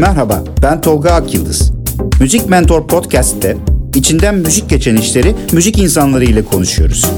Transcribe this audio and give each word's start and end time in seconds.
Merhaba, 0.00 0.44
ben 0.62 0.80
Tolga 0.80 1.10
Akyıldız. 1.10 1.72
Müzik 2.20 2.48
Mentor 2.48 2.86
Podcast'te 2.86 3.56
içinden 3.94 4.34
müzik 4.34 4.70
geçen 4.70 4.96
işleri 4.96 5.34
müzik 5.52 5.78
insanları 5.78 6.24
ile 6.24 6.44
konuşuyoruz. 6.44 7.10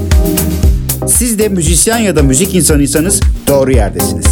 Siz 1.08 1.38
de 1.38 1.48
müzisyen 1.48 1.98
ya 1.98 2.16
da 2.16 2.22
müzik 2.22 2.54
insanıysanız 2.54 3.20
doğru 3.48 3.72
yerdesiniz. 3.72 4.26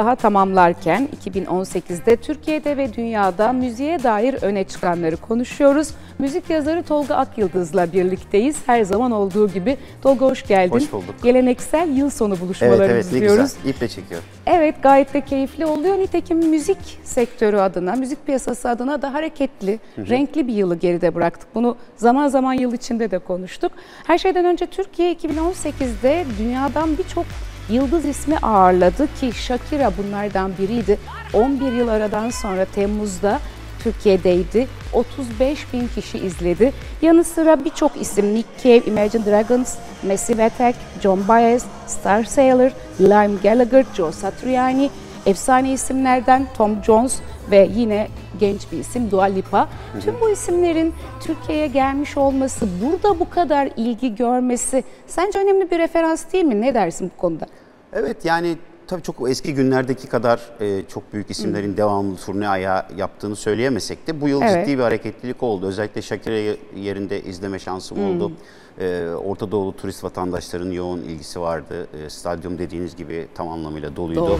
Daha 0.00 0.14
tamamlarken 0.14 1.08
2018'de 1.24 2.16
Türkiye'de 2.16 2.76
ve 2.76 2.94
dünyada 2.94 3.52
müziğe 3.52 4.02
dair 4.02 4.42
öne 4.42 4.64
çıkanları 4.64 5.16
konuşuyoruz. 5.16 5.88
Müzik 6.18 6.50
yazarı 6.50 6.82
Tolga 6.82 7.14
Akyıldız'la 7.14 7.92
birlikteyiz. 7.92 8.56
Her 8.66 8.82
zaman 8.82 9.10
olduğu 9.12 9.48
gibi. 9.48 9.76
Tolga 10.02 10.26
hoş 10.26 10.46
geldin. 10.46 10.74
Hoş 10.74 10.92
bulduk. 10.92 11.14
Geleneksel 11.22 11.88
yıl 11.88 12.10
sonu 12.10 12.32
Evet 12.34 12.42
buluşmalarımızı 12.42 12.92
evet 12.92 13.12
ne 13.12 13.20
diyoruz. 13.20 13.54
güzel. 13.56 13.70
İple 13.70 13.88
çekiyor. 13.88 14.20
Evet 14.46 14.74
gayet 14.82 15.14
de 15.14 15.20
keyifli 15.20 15.66
oluyor. 15.66 15.98
Nitekim 15.98 16.38
müzik 16.38 16.98
sektörü 17.04 17.56
adına, 17.56 17.92
müzik 17.92 18.26
piyasası 18.26 18.68
adına 18.68 19.02
da 19.02 19.12
hareketli, 19.14 19.78
renkli 19.98 20.48
bir 20.48 20.54
yılı 20.54 20.76
geride 20.76 21.14
bıraktık. 21.14 21.54
Bunu 21.54 21.76
zaman 21.96 22.28
zaman 22.28 22.52
yıl 22.52 22.72
içinde 22.72 23.10
de 23.10 23.18
konuştuk. 23.18 23.72
Her 24.06 24.18
şeyden 24.18 24.44
önce 24.44 24.66
Türkiye 24.66 25.12
2018'de 25.12 26.24
dünyadan 26.38 26.98
birçok 26.98 27.24
yıldız 27.70 28.04
ismi 28.04 28.38
ağırladı 28.38 29.14
ki 29.20 29.32
Shakira 29.32 29.92
bunlardan 29.98 30.52
biriydi. 30.58 30.98
11 31.34 31.72
yıl 31.72 31.88
aradan 31.88 32.30
sonra 32.30 32.64
Temmuz'da 32.64 33.40
Türkiye'deydi. 33.82 34.66
35 34.92 35.72
bin 35.72 35.88
kişi 35.88 36.18
izledi. 36.18 36.72
Yanı 37.02 37.24
sıra 37.24 37.64
birçok 37.64 38.00
isim 38.00 38.34
Nick 38.34 38.48
Cave, 38.62 38.90
Imagine 38.90 39.26
Dragons, 39.26 39.76
Massive 40.02 40.44
Attack, 40.44 40.78
John 41.02 41.28
Baez, 41.28 41.64
Star 41.86 42.24
Sailor, 42.24 42.70
Liam 43.00 43.38
Gallagher, 43.42 43.84
Joe 43.96 44.12
Satriani, 44.12 44.90
efsane 45.26 45.72
isimlerden 45.72 46.46
Tom 46.56 46.84
Jones 46.84 47.18
ve 47.50 47.68
yine 47.74 48.08
genç 48.40 48.72
bir 48.72 48.78
isim 48.78 49.10
Dua 49.10 49.24
Lipa. 49.24 49.68
Tüm 50.04 50.20
bu 50.20 50.30
isimlerin 50.30 50.94
Türkiye'ye 51.20 51.66
gelmiş 51.66 52.16
olması, 52.16 52.68
burada 52.82 53.20
bu 53.20 53.30
kadar 53.30 53.68
ilgi 53.76 54.14
görmesi 54.14 54.84
sence 55.06 55.38
önemli 55.38 55.70
bir 55.70 55.78
referans 55.78 56.32
değil 56.32 56.44
mi? 56.44 56.60
Ne 56.60 56.74
dersin 56.74 57.10
bu 57.16 57.20
konuda? 57.20 57.46
Evet 57.92 58.24
yani 58.24 58.56
tabii 58.86 59.02
çok 59.02 59.30
eski 59.30 59.54
günlerdeki 59.54 60.08
kadar 60.08 60.40
e, 60.60 60.82
çok 60.88 61.12
büyük 61.12 61.30
isimlerin 61.30 61.76
devamlı 61.76 62.16
turne 62.16 62.48
ayağı 62.48 62.84
yaptığını 62.96 63.36
söyleyemesek 63.36 64.06
de 64.06 64.20
bu 64.20 64.28
yıl 64.28 64.42
Evet. 64.42 64.66
ciddi 64.66 64.78
bir 64.78 64.82
hareketlilik 64.82 65.42
oldu. 65.42 65.66
Özellikle 65.66 66.02
Shakira 66.02 66.56
yerinde 66.76 67.22
izleme 67.22 67.58
şansım 67.58 68.04
oldu. 68.04 68.32
E, 68.80 69.08
Orta 69.24 69.50
Doğulu 69.50 69.76
turist 69.76 70.04
vatandaşların 70.04 70.70
yoğun 70.70 70.98
ilgisi 70.98 71.40
vardı. 71.40 71.86
E, 72.06 72.10
stadyum 72.10 72.58
dediğiniz 72.58 72.96
gibi 72.96 73.28
tam 73.34 73.48
anlamıyla 73.48 73.96
doluydu. 73.96 74.20
Doğru. 74.20 74.38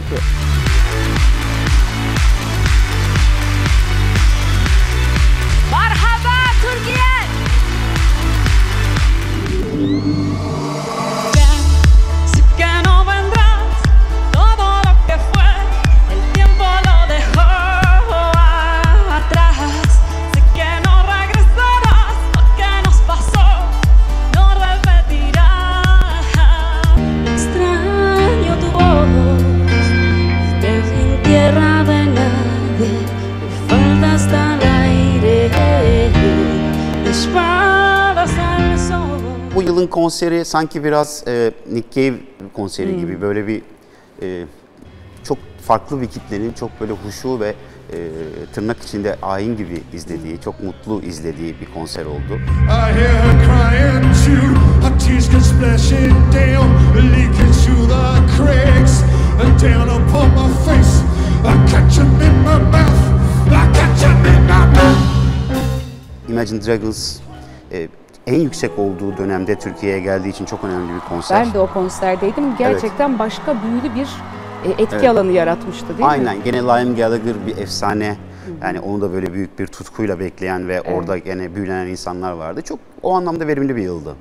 Konseri 40.21 40.45
sanki 40.45 40.83
biraz 40.83 41.23
e, 41.27 41.51
Nick 41.71 41.87
Cave 41.91 42.19
konseri 42.53 42.97
gibi 42.97 43.21
böyle 43.21 43.47
bir 43.47 43.61
e, 44.21 44.45
çok 45.23 45.37
farklı 45.61 46.01
bir 46.01 46.07
kitlenin 46.07 46.53
çok 46.53 46.81
böyle 46.81 46.93
huşu 46.93 47.39
ve 47.39 47.55
e, 47.93 47.97
tırnak 48.53 48.83
içinde 48.83 49.15
ayin 49.21 49.57
gibi 49.57 49.83
izlediği, 49.93 50.41
çok 50.41 50.63
mutlu 50.63 51.01
izlediği 51.01 51.55
bir 51.61 51.73
konser 51.73 52.05
oldu. 52.05 52.33
I 52.33 52.69
hear 52.69 53.09
her 53.09 53.45
crying 53.45 54.03
too. 54.03 54.59
Her 54.87 54.99
tears 54.99 55.31
come 55.31 55.43
splashing 55.43 56.13
down, 56.33 56.67
leaking 56.95 57.53
through 57.53 57.89
the 57.89 58.35
cracks 58.37 59.03
and 59.41 59.61
down 59.61 59.87
upon 59.87 60.29
my 60.29 60.53
face. 60.65 61.01
I 61.45 61.71
catch 61.71 61.99
'em 61.99 62.05
in 62.05 62.37
my 62.39 62.71
mouth. 62.71 63.01
I 63.47 63.73
catch 63.73 64.03
'em 64.03 64.25
in 64.25 64.41
my 64.43 64.65
mouth. 64.75 66.29
Imagine 66.29 66.59
Dragons 66.65 67.19
e, 67.71 67.89
en 68.27 68.39
yüksek 68.39 68.79
olduğu 68.79 69.17
dönemde 69.17 69.55
Türkiye'ye 69.59 69.99
geldiği 69.99 70.29
için 70.29 70.45
çok 70.45 70.63
önemli 70.63 70.93
bir 70.95 71.09
konser. 71.09 71.45
Ben 71.45 71.53
de 71.53 71.59
o 71.59 71.67
konserdeydim. 71.67 72.57
Gerçekten 72.57 73.19
başka 73.19 73.55
büyülü 73.63 73.95
bir 73.95 74.07
e, 74.69 74.83
etki 74.83 75.09
alanı 75.09 75.31
yaratmıştı 75.31 75.87
değil 75.87 75.99
mi? 75.99 76.05
Aynen. 76.05 76.43
Gene 76.43 76.61
Liam 76.61 76.95
Gallagher 76.95 77.47
bir 77.47 77.57
efsane. 77.57 78.17
Yani 78.61 78.79
onu 78.79 79.01
da 79.01 79.13
böyle 79.13 79.33
büyük 79.33 79.59
bir 79.59 79.67
tutkuyla 79.67 80.19
bekleyen 80.19 80.67
ve 80.67 80.81
orada 80.81 81.17
gene 81.17 81.55
büyülenen 81.55 81.87
insanlar 81.87 82.31
vardı. 82.31 82.61
Çok 82.61 82.79
o 83.03 83.15
anlamda 83.15 83.47
verimli 83.47 83.75
bir 83.75 83.81
yıldı. 83.81 84.15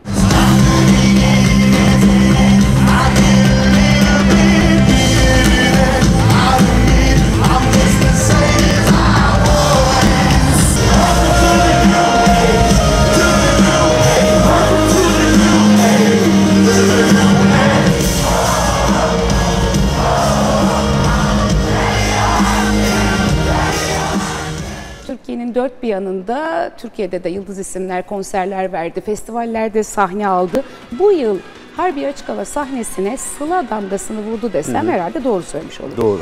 Türkiye'nin 25.31 25.55
dört 25.55 25.83
bir 25.83 25.89
yanında 25.89 26.71
Türkiye'de 26.79 27.25
de 27.25 27.29
yıldız 27.29 27.59
isimler 27.59 28.07
konserler 28.07 28.73
verdi, 28.73 29.01
festivallerde 29.01 29.83
sahne 29.83 30.29
aldı. 30.29 30.65
Bu 30.93 31.13
yıl 31.13 31.39
Harbiye 31.77 32.09
Açık 32.09 32.29
Hava 32.29 32.45
sahnesine 32.45 33.17
Sıla 33.17 33.65
damgasını 33.71 34.21
vurdu 34.21 34.53
desem 34.53 34.89
herhalde 34.89 35.25
doğru 35.25 35.43
söylemiş 35.43 35.81
olurum. 35.81 35.97
Doğru. 35.97 36.21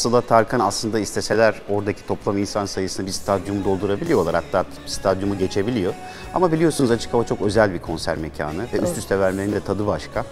Sıla 0.00 0.20
Tarkan 0.20 0.60
aslında 0.60 0.98
isteseler 0.98 1.62
oradaki 1.68 2.06
toplam 2.06 2.38
insan 2.38 2.66
sayısını 2.66 3.06
bir 3.06 3.12
stadyumu 3.12 3.64
doldurabiliyorlar. 3.64 4.34
Hatta 4.34 4.64
stadyumu 4.86 5.38
geçebiliyor. 5.38 5.94
Ama 6.34 6.52
biliyorsunuz 6.52 6.90
açık 6.90 7.14
hava 7.14 7.24
çok 7.24 7.42
özel 7.42 7.72
bir 7.74 7.78
konser 7.78 8.16
mekanı 8.18 8.62
ve 8.72 8.78
üst 8.78 8.98
üste 8.98 9.20
vermenin 9.20 9.52
de 9.52 9.60
tadı 9.60 9.86
başka. 9.86 10.24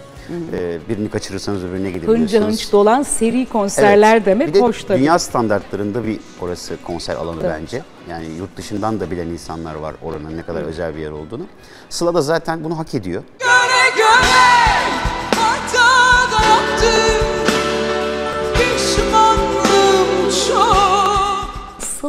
Ee, 0.53 0.79
birini 0.89 1.09
kaçırırsanız 1.09 1.63
öbürüne 1.63 1.89
gidebiliyorsunuz. 1.91 2.33
Hınca 2.33 2.47
hınç 2.47 2.71
dolan 2.71 3.03
seri 3.03 3.45
konserler 3.45 4.15
Evet. 4.15 4.25
demek 4.25 4.47
bir 4.47 4.53
de 4.53 4.59
hoş 4.59 4.83
tabii. 4.83 4.99
Dünya 4.99 5.19
standartlarında 5.19 6.05
bir 6.05 6.19
orası 6.41 6.77
konser 6.83 7.15
alanı 7.15 7.41
Tabii. 7.41 7.53
bence. 7.61 7.81
Yani 8.09 8.25
yurt 8.37 8.57
dışından 8.57 8.99
da 8.99 9.11
bilen 9.11 9.27
insanlar 9.27 9.75
var 9.75 9.95
oranın 10.03 10.37
ne 10.37 10.43
kadar 10.43 10.61
özel 10.61 10.95
bir 10.95 10.99
yer 11.01 11.11
olduğunu. 11.11 11.43
Sıla 11.89 12.13
da 12.13 12.21
zaten 12.21 12.63
bunu 12.63 12.77
hak 12.77 12.95
ediyor. 12.95 13.23
Göre 13.39 13.95
göre 13.95 14.39
hata 15.35 15.89
yaptım 16.45 17.18
Pişmanlığım 17.18 17.18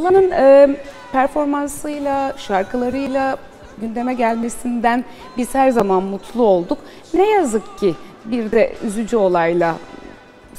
Sıla'nın 0.01 0.31
e, 0.31 0.77
performansıyla, 1.13 2.35
şarkılarıyla 2.37 3.37
gündeme 3.81 4.15
gelmesinden 4.15 5.05
biz 5.37 5.55
her 5.55 5.71
zaman 5.71 6.03
mutlu 6.03 6.43
olduk. 6.43 6.79
Ne 7.15 7.31
yazık 7.31 7.79
ki 7.79 7.95
bir 8.25 8.51
de 8.51 8.73
üzücü 8.87 9.17
olayla 9.17 9.77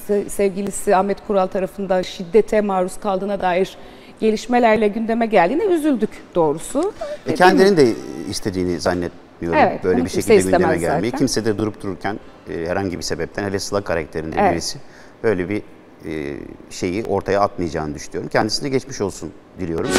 se- 0.07 0.29
sevgilisi 0.29 0.95
Ahmet 0.95 1.27
Kural 1.27 1.47
tarafından 1.47 2.01
şiddete 2.01 2.61
maruz 2.61 2.99
kaldığına 2.99 3.41
dair 3.41 3.77
gelişmelerle 4.19 4.87
gündeme 4.87 5.25
geldiğine 5.25 5.63
üzüldük 5.63 6.09
doğrusu. 6.35 6.93
E, 7.27 7.33
kendinin 7.35 7.77
de 7.77 7.87
istediğini 8.29 8.79
zannetmiyorum. 8.79 9.59
Evet, 9.59 9.83
Böyle 9.83 10.05
bir 10.05 10.09
şekilde 10.09 10.35
gündeme 10.35 10.77
gelmeyi. 10.77 10.79
zaten. 11.11 11.17
Kimse 11.17 11.45
de 11.45 11.57
durup 11.57 11.81
dururken 11.83 12.19
e, 12.49 12.65
herhangi 12.65 12.97
bir 12.97 13.03
sebepten 13.03 13.43
hele 13.43 13.59
Sıla 13.59 13.81
karakterinde 13.81 14.35
Evet. 14.39 14.51
birisi 14.51 14.79
böyle 15.23 15.49
bir 15.49 15.61
şeyi 16.69 17.03
ortaya 17.03 17.41
atmayacağını 17.41 17.95
düşünüyorum. 17.95 18.29
Kendisine 18.33 18.69
geçmiş 18.69 19.01
olsun 19.01 19.31
diliyorum. 19.59 19.89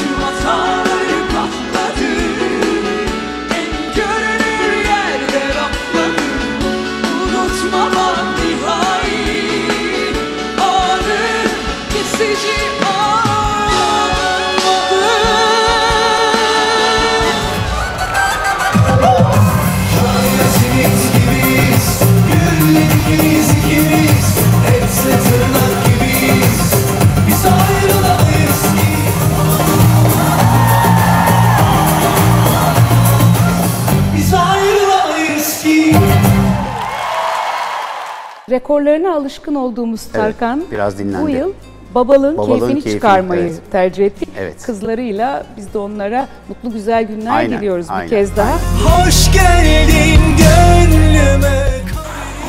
Rekorlarına 38.52 39.14
alışkın 39.14 39.54
olduğumuz 39.54 40.06
Tarkan 40.12 40.64
biraz 40.70 40.99
dinlendi. 40.99 41.25
bu 41.25 41.28
yıl 41.28 41.52
babalığın, 41.94 42.38
Babalığın 42.38 42.58
keyfini 42.58 42.75
keyfini, 42.75 42.93
çıkarmayı 42.93 43.43
evet. 43.43 43.60
tercih 43.72 44.06
ettik. 44.06 44.28
Evet. 44.38 44.62
Kızlarıyla 44.66 45.46
biz 45.56 45.75
de 45.75 45.78
onlara 45.78 46.28
mutlu 46.49 46.72
güzel 46.72 47.04
günler 47.04 47.37
Aynen, 47.37 47.58
diliyoruz 47.58 47.87
aynen, 47.88 48.04
bir 48.04 48.10
kez 48.10 48.37
daha. 48.37 48.54
Hoş 48.84 49.32
geldin 49.32 50.20
gönlüme 50.38 51.66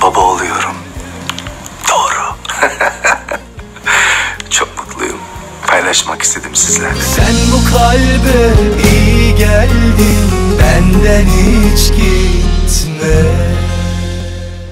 Baba 0.02 0.20
oluyorum. 0.20 0.76
Doğru. 1.90 2.36
Çok 4.50 4.68
mutluyum. 4.78 5.20
Paylaşmak 5.68 6.22
istedim 6.22 6.56
sizlerle. 6.56 7.02
Sen 7.02 7.36
bu 7.54 7.78
kalbe 7.78 8.54
iyi 8.94 9.36
geldin 9.36 10.24
Benden 10.60 11.26
hiç 11.26 11.88
gitme 11.88 13.24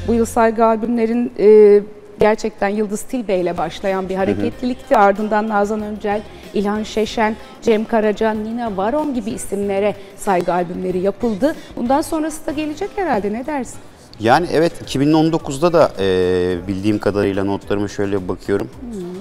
Bu 0.08 0.14
yıl 0.14 0.26
saygı 0.26 0.66
albümlerin 0.66 1.32
e, 1.40 1.80
gerçekten 2.20 2.68
Yıldız 2.70 3.02
Tilbe 3.02 3.36
ile 3.36 3.58
başlayan 3.58 4.10
bir 4.10 4.16
hareketlilikti. 4.16 4.98
Ardından 4.98 5.50
Nazan 5.50 5.82
Öncel, 5.82 6.22
İlhan 6.54 6.84
Şeşen, 6.84 7.36
Cem 7.62 7.86
Karaca, 7.86 8.32
Nina 8.32 8.78
Varon 8.78 9.14
gibi 9.14 9.32
isimlere 9.32 9.96
saygı 10.18 10.54
albümleri 10.54 11.00
yapıldı. 11.00 11.56
Bundan 11.76 12.02
sonrası 12.02 12.46
da 12.46 12.52
gelecek 12.52 12.90
herhalde 12.96 13.34
ne 13.34 13.46
dersin? 13.46 13.80
Yani 14.20 14.48
evet 14.54 14.74
2019'da 14.86 15.74
da 15.74 15.92
e, 16.00 16.68
bildiğim 16.68 17.00
kadarıyla 17.00 17.44
notlarıma 17.44 17.88
şöyle 17.88 18.28
bakıyorum. 18.28 18.70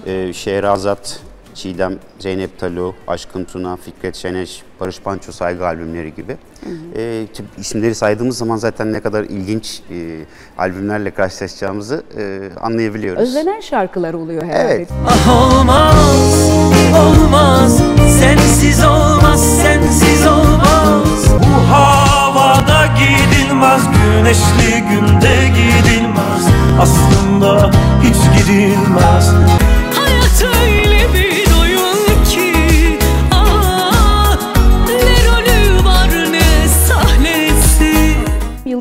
E, 0.06 0.32
Şehrazat, 0.32 1.20
Çiğdem, 1.60 1.98
Zeynep 2.18 2.58
Talu, 2.58 2.94
Aşkın 3.06 3.44
Tuna, 3.44 3.76
Fikret 3.76 4.16
Şeneş, 4.16 4.62
Barış 4.80 5.06
Manço 5.06 5.32
saygı 5.32 5.66
albümleri 5.66 6.14
gibi. 6.14 6.36
E, 6.96 7.26
tüm 7.34 7.46
isimleri 7.58 7.94
saydığımız 7.94 8.38
zaman 8.38 8.56
zaten 8.56 8.92
ne 8.92 9.00
kadar 9.00 9.24
ilginç 9.24 9.82
e, 9.90 10.24
albümlerle 10.58 11.10
karşılaşacağımızı 11.10 12.04
e, 12.18 12.50
anlayabiliyoruz. 12.60 13.22
Özlenen 13.22 13.60
şarkılar 13.60 14.14
oluyor 14.14 14.42
herhalde. 14.42 14.74
Evet. 14.74 14.88
Ah 15.08 15.42
olmaz, 15.42 16.50
olmaz 16.98 17.78
Sensiz 18.20 18.84
olmaz, 18.84 19.62
sensiz 19.62 20.26
olmaz 20.26 21.26
Bu 21.40 21.74
havada 21.74 22.86
gidilmez 22.86 23.82
Güneşli 23.92 24.80
günde 24.80 25.48
gidilmez 25.48 26.44
Aslında 26.80 27.70
hiç 28.02 28.38
gidilmez 28.38 29.59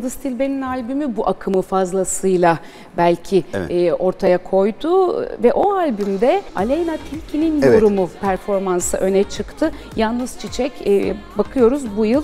Yıldız 0.10 0.22
Tilbe'nin 0.22 0.62
albümü 0.62 1.16
bu 1.16 1.28
akımı 1.28 1.62
fazlasıyla 1.62 2.60
belki 2.98 3.44
Evet. 3.54 3.72
e, 3.72 3.94
ortaya 3.94 4.38
koydu 4.38 5.22
ve 5.44 5.54
o 5.54 5.74
albümde 5.74 6.42
Aleyna 6.56 6.98
Tilki'nin 7.10 7.62
Evet. 7.62 7.74
yorumu 7.82 8.10
performansı 8.22 8.98
öne 8.98 9.24
çıktı. 9.24 9.72
Yalnız 9.96 10.40
Çiçek 10.40 10.72
e, 10.88 11.16
bakıyoruz 11.38 11.98
bu 11.98 12.06
yıl 12.06 12.24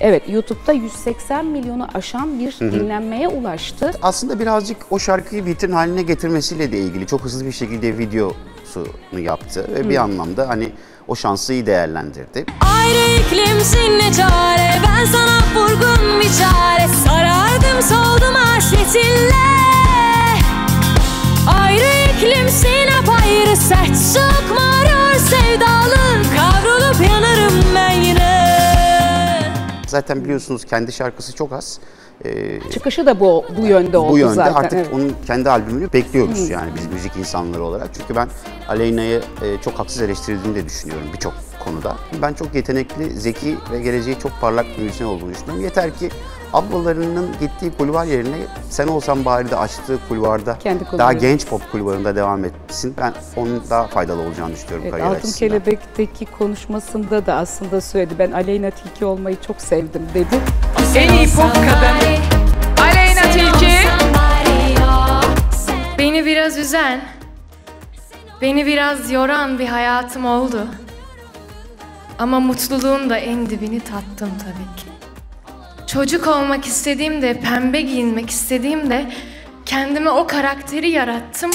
evet 0.00 0.22
YouTube'da 0.28 0.72
180 0.72 1.46
milyonu 1.46 1.86
aşan 1.94 2.38
bir 2.38 2.56
dinlenmeye 2.60 3.28
ulaştı. 3.28 3.90
Aslında 4.02 4.38
birazcık 4.40 4.76
o 4.90 4.98
şarkıyı 4.98 5.44
vitrin 5.44 5.72
haline 5.72 6.02
getirmesiyle 6.02 6.72
de 6.72 6.78
ilgili 6.78 7.06
çok 7.06 7.20
hızlı 7.20 7.46
bir 7.46 7.52
şekilde 7.52 7.98
videosunu 7.98 9.20
yaptı 9.20 9.66
ve 9.74 9.88
bir 9.88 9.96
anlamda 9.96 10.48
hani 10.48 10.68
o 11.08 11.16
şansı 11.16 11.52
iyi 11.52 11.66
değerlendirdi. 11.66 12.46
Ayrı 12.60 13.20
iklimsin 13.20 13.98
ne 13.98 14.12
çare 14.12 14.80
Ben 14.86 15.04
sana 15.04 15.38
vurgun 15.54 16.20
bir 16.20 16.30
çare. 16.38 16.88
Sarardım 17.06 17.82
soldum 17.82 18.34
hasretinle. 18.34 19.46
Ayrı 21.60 22.12
iklimsin 22.16 22.88
apayrı 23.02 23.56
Sert 23.56 23.96
soğuk 23.96 24.50
mağrur 24.58 25.14
sevdalı 25.18 26.05
Zaten 29.96 30.24
biliyorsunuz 30.24 30.64
kendi 30.64 30.92
şarkısı 30.92 31.34
çok 31.34 31.52
az. 31.52 31.78
Ee, 32.24 32.60
Çıkışı 32.70 33.06
da 33.06 33.20
bu 33.20 33.44
bu 33.58 33.66
yönde 33.66 33.98
oldu 33.98 34.12
bu 34.12 34.18
yönde 34.18 34.34
zaten. 34.34 34.54
artık 34.54 34.78
evet. 34.78 34.88
onun 34.94 35.16
kendi 35.26 35.50
albümünü 35.50 35.92
bekliyoruz 35.92 36.50
yani 36.50 36.70
biz 36.74 36.86
müzik 36.86 37.16
insanları 37.16 37.62
olarak. 37.64 37.90
Çünkü 37.94 38.16
ben 38.16 38.28
Aleyna'yı 38.68 39.22
e, 39.42 39.62
çok 39.64 39.74
haksız 39.78 40.02
eleştirildiğini 40.02 40.56
de 40.56 40.64
düşünüyorum 40.64 41.06
birçok 41.12 41.34
konuda. 41.64 41.96
Ben 42.22 42.34
çok 42.34 42.54
yetenekli, 42.54 43.10
zeki 43.10 43.56
ve 43.72 43.80
geleceği 43.80 44.18
çok 44.18 44.32
parlak 44.40 44.66
bir 44.78 44.82
müzisyen 44.82 45.06
olduğunu 45.06 45.30
düşünüyorum. 45.30 45.64
Yeter 45.64 45.94
ki 45.94 46.08
ablalarının 46.52 47.28
gittiği 47.40 47.72
kulvar 47.78 48.04
yerine 48.04 48.36
sen 48.70 48.88
olsan 48.88 49.24
bari 49.24 49.50
de 49.50 49.56
açtığı 49.56 49.98
kulvarda 50.08 50.58
Kendi 50.58 50.84
kulvarı. 50.84 50.98
daha 50.98 51.12
genç 51.12 51.46
pop 51.46 51.72
kulvarında 51.72 52.16
devam 52.16 52.44
etsin. 52.44 52.94
Ben 53.00 53.12
onun 53.36 53.62
daha 53.70 53.86
faydalı 53.86 54.22
olacağını 54.22 54.54
düşünüyorum 54.54 54.82
Evet, 54.82 54.90
kariyer 54.92 55.06
Altın 55.06 55.18
açısından. 55.18 55.48
Kelebek'teki 55.48 56.26
konuşmasında 56.26 57.26
da 57.26 57.34
aslında 57.34 57.80
söyledi. 57.80 58.14
Ben 58.18 58.32
Aleyna 58.32 58.70
Tilki 58.70 59.04
olmayı 59.04 59.36
çok 59.46 59.60
sevdim 59.60 60.02
dedi. 60.14 60.40
En 60.96 61.12
iyi 61.12 61.26
pop 61.26 61.54
kadın 61.54 62.22
Aleyna 62.82 63.22
Tilki 63.32 63.76
Beni 65.98 66.26
biraz 66.26 66.58
üzen 66.58 67.00
Beni 68.40 68.66
biraz 68.66 69.10
yoran 69.10 69.58
bir 69.58 69.66
hayatım 69.66 70.26
oldu 70.26 70.66
Ama 72.18 72.40
mutluluğun 72.40 73.10
da 73.10 73.16
en 73.18 73.50
dibini 73.50 73.80
tattım 73.80 74.30
tabii 74.38 74.76
ki 74.76 74.86
Çocuk 75.86 76.26
olmak 76.26 76.64
istediğimde, 76.66 77.40
pembe 77.40 77.80
giyinmek 77.80 78.30
istediğimde 78.30 79.06
Kendime 79.66 80.10
o 80.10 80.26
karakteri 80.26 80.90
yarattım. 80.90 81.50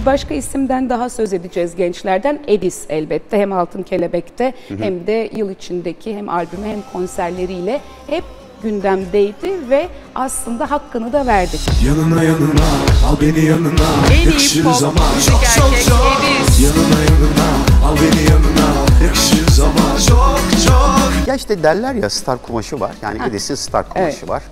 Bir 0.06 0.12
başka 0.12 0.34
isimden 0.34 0.90
daha 0.90 1.08
söz 1.08 1.32
edeceğiz 1.32 1.76
gençlerden. 1.76 2.40
Edis 2.46 2.84
elbette 2.88 3.38
hem 3.38 3.52
Altın 3.52 3.82
Kelebek'te 3.82 4.54
hem 4.68 5.06
de 5.06 5.30
yıl 5.36 5.50
içindeki 5.50 6.16
hem 6.16 6.28
albümü 6.28 6.66
hem 6.66 6.82
konserleriyle 6.92 7.80
hep 8.06 8.24
gündemdeydi 8.62 9.70
ve 9.70 9.88
aslında 10.14 10.70
hakkını 10.70 11.12
da 11.12 11.26
verdik. 11.26 11.60
Yanına 11.86 12.22
yanına 12.22 12.66
al 13.08 13.16
beni 13.20 13.44
yanına 13.44 13.86
En 14.12 14.16
iyi 14.16 14.26
Yakışırız 14.26 14.82
pop 14.82 14.96
ama 14.96 15.14
müzik 15.16 15.32
çok 15.32 15.44
çok 15.56 15.72
erkek 15.72 15.88
çok 15.88 16.16
Edis. 16.46 16.60
Yanına 16.60 17.00
yanına 17.00 17.48
al 17.86 17.96
beni 17.96 18.22
yanına 18.30 18.66
Yakışırız 19.04 19.60
ama 19.60 19.98
çok 20.08 20.66
çok 20.66 21.26
Ya 21.26 21.34
işte 21.34 21.62
derler 21.62 21.94
ya 21.94 22.10
star 22.10 22.42
kumaşı 22.42 22.80
var. 22.80 22.92
Yani 23.02 23.18
Edis'in 23.30 23.54
star 23.54 23.88
kumaşı 23.88 24.16
Evet. 24.18 24.28
var. 24.28 24.42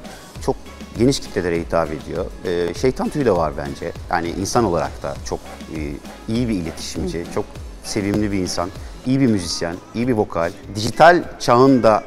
Geniş 0.98 1.20
kitlelere 1.20 1.60
hitap 1.60 1.88
ediyor. 1.92 2.26
Ee, 2.44 2.74
şeytan 2.74 3.08
tüyü 3.08 3.24
de 3.24 3.32
var 3.32 3.52
bence. 3.58 3.92
Yani 4.10 4.28
insan 4.28 4.64
olarak 4.64 5.02
da 5.02 5.14
çok 5.28 5.38
e, 5.76 5.80
iyi 6.28 6.48
bir 6.48 6.54
iletişimci, 6.54 7.24
çok 7.34 7.44
sevimli 7.84 8.32
bir 8.32 8.38
insan, 8.38 8.70
iyi 9.06 9.20
bir 9.20 9.26
müzisyen, 9.26 9.76
iyi 9.94 10.08
bir 10.08 10.12
vokal. 10.12 10.52
Dijital 10.74 11.22
çağın 11.40 11.82
da 11.82 12.04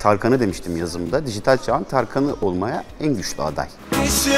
Tarkan'ı 0.00 0.40
demiştim 0.40 0.76
yazımda. 0.76 1.26
Dijital 1.26 1.58
çağın 1.58 1.84
Tarkan'ı 1.84 2.34
olmaya 2.42 2.84
en 3.00 3.14
güçlü 3.14 3.42
aday. 3.42 3.66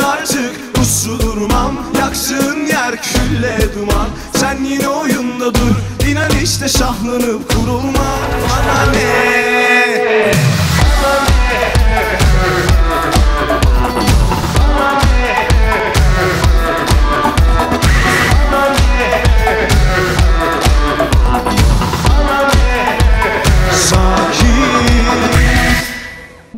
Artık 0.04 0.78
uslu 0.82 1.20
durmam 1.20 1.72
Yaksın 1.98 2.66
yer 2.66 3.02
külle 3.02 3.58
duman 3.74 4.08
Sen 4.34 4.64
yine 4.64 4.88
oyunda 4.88 5.54
dur 5.54 5.76
İnan 6.08 6.30
işte 6.42 6.68
şahlanıp 6.68 7.50
kurulma 7.52 8.18
Bana 8.50 8.92
ne 8.92 9.52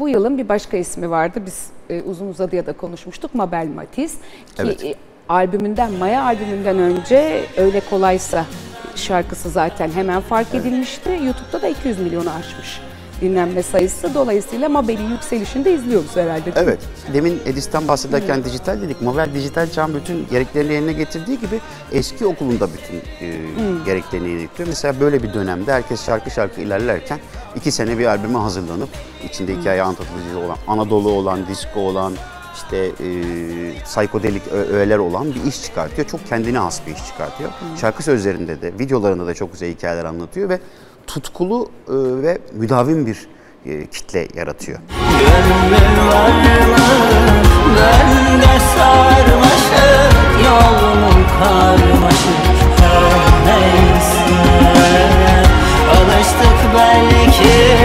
Bu 0.05 0.09
yılın 0.09 0.39
bir 0.39 0.49
başka 0.49 0.77
ismi 0.77 1.11
vardı. 1.11 1.41
Biz 1.47 1.67
e, 1.91 2.03
uzun 2.03 2.29
uzadıya 2.29 2.67
da 2.67 2.73
konuşmuştuk. 2.73 3.35
Mabel 3.35 3.69
Matiz. 3.75 4.13
Ki 4.13 4.19
Evet. 4.59 4.85
e, 4.85 4.95
albümünden, 5.29 5.93
Maya 5.93 6.25
albümünden 6.25 6.79
önce 6.79 7.45
Öyle 7.57 7.81
Kolaysa 7.91 8.47
şarkısı 8.95 9.51
zaten 9.51 9.91
hemen 9.91 10.21
fark 10.21 10.55
edilmişti. 10.55 11.09
YouTube'da 11.09 11.63
da 11.63 11.69
200 11.69 11.99
milyonu 11.99 12.31
aşmış 12.31 12.81
dinlenme 13.21 13.63
sayısı. 13.63 14.15
Dolayısıyla 14.15 14.69
Mabel'in 14.69 15.11
yükselişini 15.11 15.65
de 15.65 15.75
izliyoruz 15.75 16.17
herhalde. 16.17 16.53
Evet. 16.57 16.79
Demin 17.15 17.41
Edis'ten 17.47 17.89
bahsederken 17.89 18.45
dijital 18.45 18.83
dedik. 18.83 19.03
Mobile 19.03 19.35
dijital 19.35 19.71
çağın 19.71 19.95
bütün 19.95 20.27
gereklerini 20.31 20.73
yerine 20.73 20.93
getirdiği 20.93 21.41
gibi 21.41 21.61
eski 21.93 22.27
okulunda 22.27 22.69
bütün 22.73 23.27
e, 23.27 23.37
gereklerini 23.87 24.29
yerine 24.29 24.43
getiriyor. 24.43 24.69
Mesela 24.69 25.01
böyle 25.01 25.23
bir 25.23 25.35
dönemde 25.35 25.73
herkes 25.73 26.07
şarkı 26.07 26.31
şarkı 26.31 26.61
ilerlerken 26.61 27.19
iki 27.57 27.73
sene 27.73 27.99
bir 27.99 28.07
albüme 28.07 28.39
hazırlanıp 28.39 28.89
içinde 29.25 29.57
hikaye 29.57 29.83
anlatıcı 29.83 30.39
olan, 30.47 30.57
Anadolu 30.69 31.11
olan, 31.11 31.47
disco 31.47 31.81
olan, 31.81 32.13
işte 32.55 32.77
e, 32.77 33.09
psikodelik 33.85 34.43
öğeler 34.53 34.99
olan 34.99 35.35
bir 35.35 35.45
iş 35.45 35.63
çıkartıyor. 35.63 36.09
Çok 36.09 36.27
kendine 36.27 36.59
has 36.59 36.81
bir 36.87 36.93
iş 36.95 37.07
çıkartıyor. 37.07 37.51
Şarkı 37.81 38.03
sözlerinde 38.03 38.63
de, 38.63 38.79
videolarında 38.79 39.27
da 39.27 39.35
çok 39.35 39.53
güzel 39.53 39.71
hikayeler 39.71 40.05
anlatıyor 40.05 40.49
ve 40.49 40.61
tutkulu 41.07 41.71
e, 41.89 41.93
ve 42.23 42.39
müdavim 42.53 43.07
bir 43.07 43.29
e, 43.67 43.87
kitle 43.87 44.29
yaratıyor. 44.35 44.79
Gönlüm 45.11 46.09
var 46.09 46.29
mı? 46.29 46.75
Bende 47.77 48.61
sarmaşık 48.77 50.15
Yolumun 50.45 51.25
karmaşık 51.39 52.45
Her 52.79 53.13
neyse 53.47 54.25
Alıştık 55.91 56.63
belki 56.75 57.76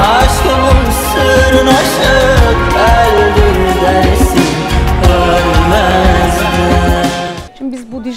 Aşkımın 0.00 0.90
sırnaşık 0.90 2.58
Öldür 2.76 3.82
dersin 3.82 4.43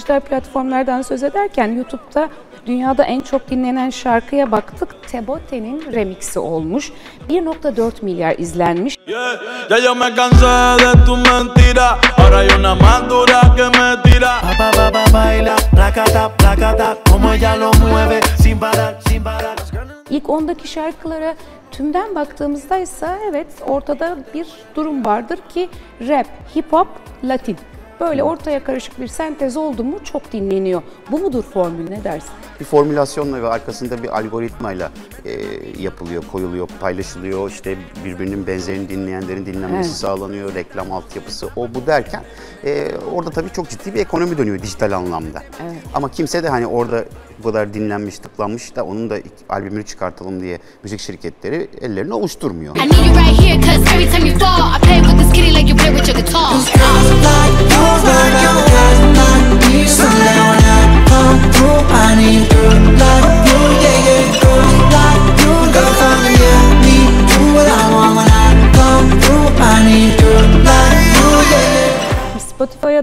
dijital 0.07 0.19
platformlardan 0.19 1.01
söz 1.01 1.23
ederken 1.23 1.67
YouTube'da 1.67 2.29
dünyada 2.65 3.03
en 3.03 3.19
çok 3.19 3.49
dinlenen 3.49 3.89
şarkıya 3.89 4.51
baktık. 4.51 5.07
Tebote'nin 5.07 5.93
remixi 5.93 6.39
olmuş. 6.39 6.91
1.4 7.29 7.91
milyar 8.01 8.35
izlenmiş. 8.37 8.95
Yeah, 9.07 9.41
Ya 9.69 9.77
yo 9.77 9.95
me 9.95 10.05
cansé 10.05 10.79
de 10.79 11.05
tu 11.05 11.17
mentira. 11.17 11.97
Ahora 12.17 12.37
hay 12.37 12.47
una 12.59 12.75
más 12.75 13.09
dura 13.09 13.55
que 13.55 13.63
me 13.63 14.01
tira. 14.03 14.41
Ba 14.59 14.71
ba 14.77 14.93
ba 14.93 15.13
baila, 15.13 15.55
placata, 15.71 16.29
placata, 16.37 16.97
como 17.11 17.33
ella 17.33 17.55
lo 17.57 17.71
mueve 17.73 18.19
sin 18.41 18.59
parar, 18.59 18.95
sin 19.07 19.23
parar. 19.23 19.57
İlk 20.09 20.25
10'daki 20.25 20.67
şarkılara 20.67 21.35
tümden 21.71 22.15
baktığımızda 22.15 22.77
ise 22.77 23.07
evet 23.29 23.47
ortada 23.67 24.17
bir 24.33 24.47
durum 24.75 25.05
vardır 25.05 25.39
ki 25.49 25.69
rap, 26.07 26.27
hip 26.55 26.73
hop, 26.73 26.87
latin. 27.23 27.57
Böyle 27.99 28.23
ortaya 28.23 28.63
karışık 28.63 28.99
bir 28.99 29.07
sentez 29.07 29.57
oldu 29.57 29.83
mu 29.83 29.99
çok 30.03 30.31
dinleniyor. 30.31 30.81
Bu 31.11 31.19
mudur 31.19 31.43
formül 31.43 31.89
ne 31.89 32.03
dersin? 32.03 32.29
bir 32.59 32.65
formülasyonla 32.65 33.41
ve 33.41 33.47
arkasında 33.47 34.03
bir 34.03 34.17
algoritmayla 34.19 34.91
e, 35.25 35.31
yapılıyor, 35.81 36.23
koyuluyor, 36.31 36.67
paylaşılıyor. 36.79 37.49
İşte 37.49 37.75
birbirinin 38.05 38.47
benzerini 38.47 38.89
dinleyenlerin 38.89 39.45
dinlenmesi 39.45 39.87
Evet. 39.89 39.97
sağlanıyor, 39.97 40.55
reklam 40.55 40.91
altyapısı, 40.91 41.49
o 41.55 41.67
bu 41.75 41.87
derken 41.87 42.23
e, 42.65 42.87
orada 43.13 43.29
tabii 43.29 43.49
çok 43.49 43.69
ciddi 43.69 43.93
bir 43.93 43.99
ekonomi 43.99 44.37
dönüyor 44.37 44.61
dijital 44.61 44.91
anlamda. 44.91 45.43
Evet. 45.63 45.75
Ama 45.93 46.11
kimse 46.11 46.43
de 46.43 46.49
hani 46.49 46.67
orada 46.67 47.05
bu 47.39 47.43
kadar 47.43 47.73
dinlenmiş, 47.73 48.19
tıklanmış 48.19 48.75
da 48.75 48.85
onun 48.85 49.09
da 49.09 49.17
albümünü 49.49 49.85
çıkartalım 49.85 50.41
diye 50.41 50.59
müzik 50.83 50.99
şirketleri 50.99 51.67
ellerini 51.81 52.13
ovuşturmuyor. 52.13 52.75
I 52.75 52.79
need 52.79 52.91
you 52.91 53.15
right 53.15 53.41
here, 53.41 53.61
cause 53.61 53.95
every 53.95 54.09
time 54.11 54.29
you 54.29 54.39
fall, 54.39 54.77
I 54.77 54.81
play 54.81 55.06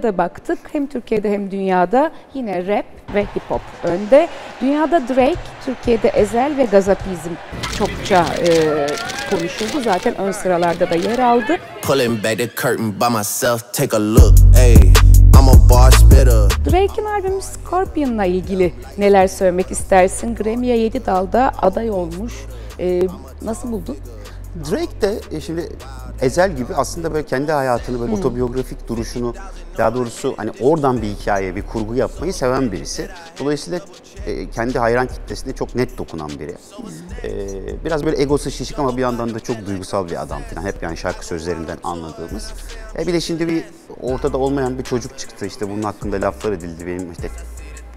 da 0.05 0.19
baktık. 0.19 0.59
Hem 0.73 0.87
Türkiye'de 0.87 1.33
hem 1.33 1.51
dünyada 1.51 2.13
yine 2.35 2.67
rap 2.67 2.85
ve 3.15 3.23
hip 3.23 3.43
hop 3.49 3.61
önde. 3.85 4.29
Dünyada 4.61 5.09
Drake, 5.09 5.41
Türkiye'de 5.65 6.09
Ezel 6.09 6.57
ve 6.57 6.65
Gazapizm 6.65 7.31
çokça 7.79 8.27
e, 8.39 8.87
konuşuldu. 9.31 9.83
Zaten 9.85 10.19
ön 10.19 10.33
sıralarda 10.33 10.91
da 10.91 10.95
yer 10.95 11.19
aldı. 11.19 11.57
Drake'in 16.71 17.05
albümü 17.05 17.43
Scorpion'la 17.43 18.25
ilgili 18.25 18.73
neler 18.99 19.29
söylemek 19.29 19.71
istersin? 19.71 20.35
Grammy'ye 20.35 20.77
7 20.77 21.07
dalda 21.07 21.53
aday 21.63 21.91
olmuş. 21.91 22.33
E, 22.81 23.03
nasıl 23.43 23.73
buldun? 23.73 23.97
Drake 24.71 25.01
de 25.01 25.37
e, 25.37 25.41
şimdi 25.41 25.69
Ezel 26.21 26.57
gibi 26.57 26.75
aslında 26.75 27.15
böyle 27.15 27.27
kendi 27.27 27.53
hayatını 27.53 28.01
böyle 28.01 28.13
otobiyografik 28.13 28.89
duruşunu 28.89 29.35
daha 29.79 29.95
doğrusu 29.95 30.35
hani 30.37 30.51
oradan 30.61 31.03
bir 31.03 31.07
hikaye, 31.09 31.57
bir 31.57 31.63
kurgu 31.63 31.95
yapmayı 31.95 32.33
seven 32.33 32.73
birisi. 32.73 33.09
Dolayısıyla 33.41 33.81
e, 34.27 34.51
kendi 34.51 34.79
hayran 34.79 35.07
kitlesine 35.07 35.53
çok 35.53 35.75
net 35.75 35.99
dokunan 35.99 36.31
biri. 36.31 36.55
E, 37.25 37.85
biraz 37.85 38.05
böyle 38.05 38.23
egosu 38.23 38.51
şişik 38.51 38.79
ama 38.79 38.97
bir 38.97 39.03
yandan 39.03 39.35
da 39.35 39.41
çok 39.41 39.67
duygusal 39.67 40.09
bir 40.09 40.23
adam 40.23 40.41
falan. 40.55 40.67
Hep 40.67 40.83
yani 40.83 40.97
şarkı 40.97 41.27
sözlerinden 41.27 41.79
anladığımız. 41.85 42.53
E, 42.99 43.07
bir 43.07 43.13
de 43.13 43.21
şimdi 43.21 43.49
bir 43.49 43.65
ortada 44.03 44.39
olmayan 44.39 44.79
bir 44.79 44.85
çocuk 44.85 45.19
çıktı. 45.19 45.47
İşte 45.47 45.71
bunun 45.71 45.83
hakkında 45.83 46.21
laflar 46.21 46.53
edildi. 46.53 46.87
Benim 46.87 47.13
işte 47.13 47.29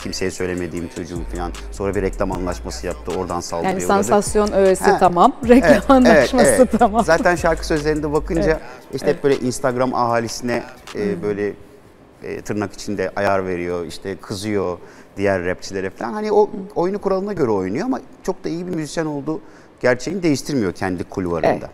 kimseye 0.03 0.31
söylemediğim 0.31 0.89
çocuğum 0.95 1.21
falan. 1.35 1.51
Sonra 1.71 1.95
bir 1.95 2.01
reklam 2.01 2.31
anlaşması 2.31 2.87
yaptı. 2.87 3.11
Oradan 3.17 3.39
saldırıyor. 3.39 3.73
Yani 3.73 3.81
sansasyon 3.81 4.51
öğesi 4.51 4.83
Ha. 4.83 4.97
tamam, 4.99 5.33
reklam 5.47 5.71
Evet, 5.71 5.89
anlaşması 5.89 6.45
evet, 6.45 6.59
evet. 6.59 6.79
tamam. 6.79 7.05
Zaten 7.05 7.35
şarkı 7.35 7.67
sözlerinde 7.67 8.13
bakınca 8.13 8.59
işte 8.93 9.07
hep 9.07 9.23
böyle 9.23 9.39
Instagram 9.39 9.93
ahalisine 9.93 10.63
e, 10.95 11.23
böyle 11.23 11.53
e, 12.23 12.41
tırnak 12.41 12.73
içinde 12.73 13.11
ayar 13.15 13.45
veriyor, 13.45 13.85
işte 13.85 14.15
kızıyor 14.15 14.77
diğer 15.17 15.45
rapçilere 15.45 15.89
falan. 15.89 16.13
Hani 16.13 16.31
o 16.31 16.49
oyunu 16.75 16.99
kuralına 16.99 17.33
göre 17.33 17.51
oynuyor 17.51 17.85
ama 17.85 17.99
çok 18.23 18.43
da 18.43 18.49
iyi 18.49 18.67
bir 18.67 18.75
müzisyen 18.75 19.05
olduğu 19.05 19.41
gerçeğini 19.79 20.23
değiştirmiyor 20.23 20.73
kendi 20.73 21.03
kulvarında. 21.03 21.69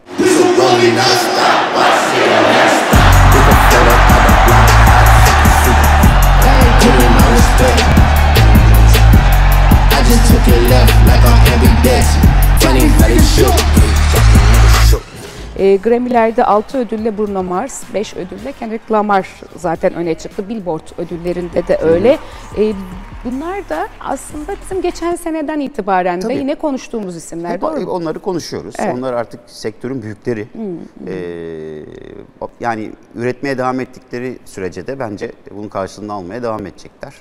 I 13.06 13.83
E, 15.58 15.76
Grammy'lerde 15.76 16.46
6 16.46 16.78
ödülle 16.78 17.18
Bruno 17.18 17.44
Mars, 17.44 17.84
5 17.94 18.14
ödülle 18.16 18.52
Kendrick 18.60 18.84
Lamar 18.92 19.30
zaten 19.56 19.94
öne 19.94 20.16
çıktı. 20.16 20.50
Billboard 20.50 20.88
ödüllerinde 20.98 21.68
de 21.68 21.78
öyle. 21.78 22.18
E, 22.58 22.74
bunlar 23.26 23.70
da 23.70 23.88
aslında 24.00 24.56
bizim 24.62 24.82
geçen 24.82 25.16
seneden 25.16 25.60
itibaren 25.60 26.18
de 26.18 26.22
Tabii. 26.22 26.36
yine 26.36 26.56
konuştuğumuz 26.56 27.16
isimler. 27.16 27.50
Hep 27.50 27.62
Doğru 27.62 27.92
onları 27.92 28.20
konuşuyoruz. 28.20 28.76
Evet. 28.80 28.96
Onlar 28.98 29.14
artık 29.14 29.40
sektörün 29.48 30.02
büyükleri. 30.02 30.48
Ee, 31.08 31.14
yani 32.60 32.92
üretmeye 33.16 33.58
devam 33.58 33.80
ettikleri 33.80 34.38
sürece 34.46 34.88
de 34.88 35.00
bence 35.00 35.32
bunun 35.52 35.70
karşılığını 35.70 36.14
almaya 36.14 36.44
devam 36.44 36.66
edecekler. 36.66 37.14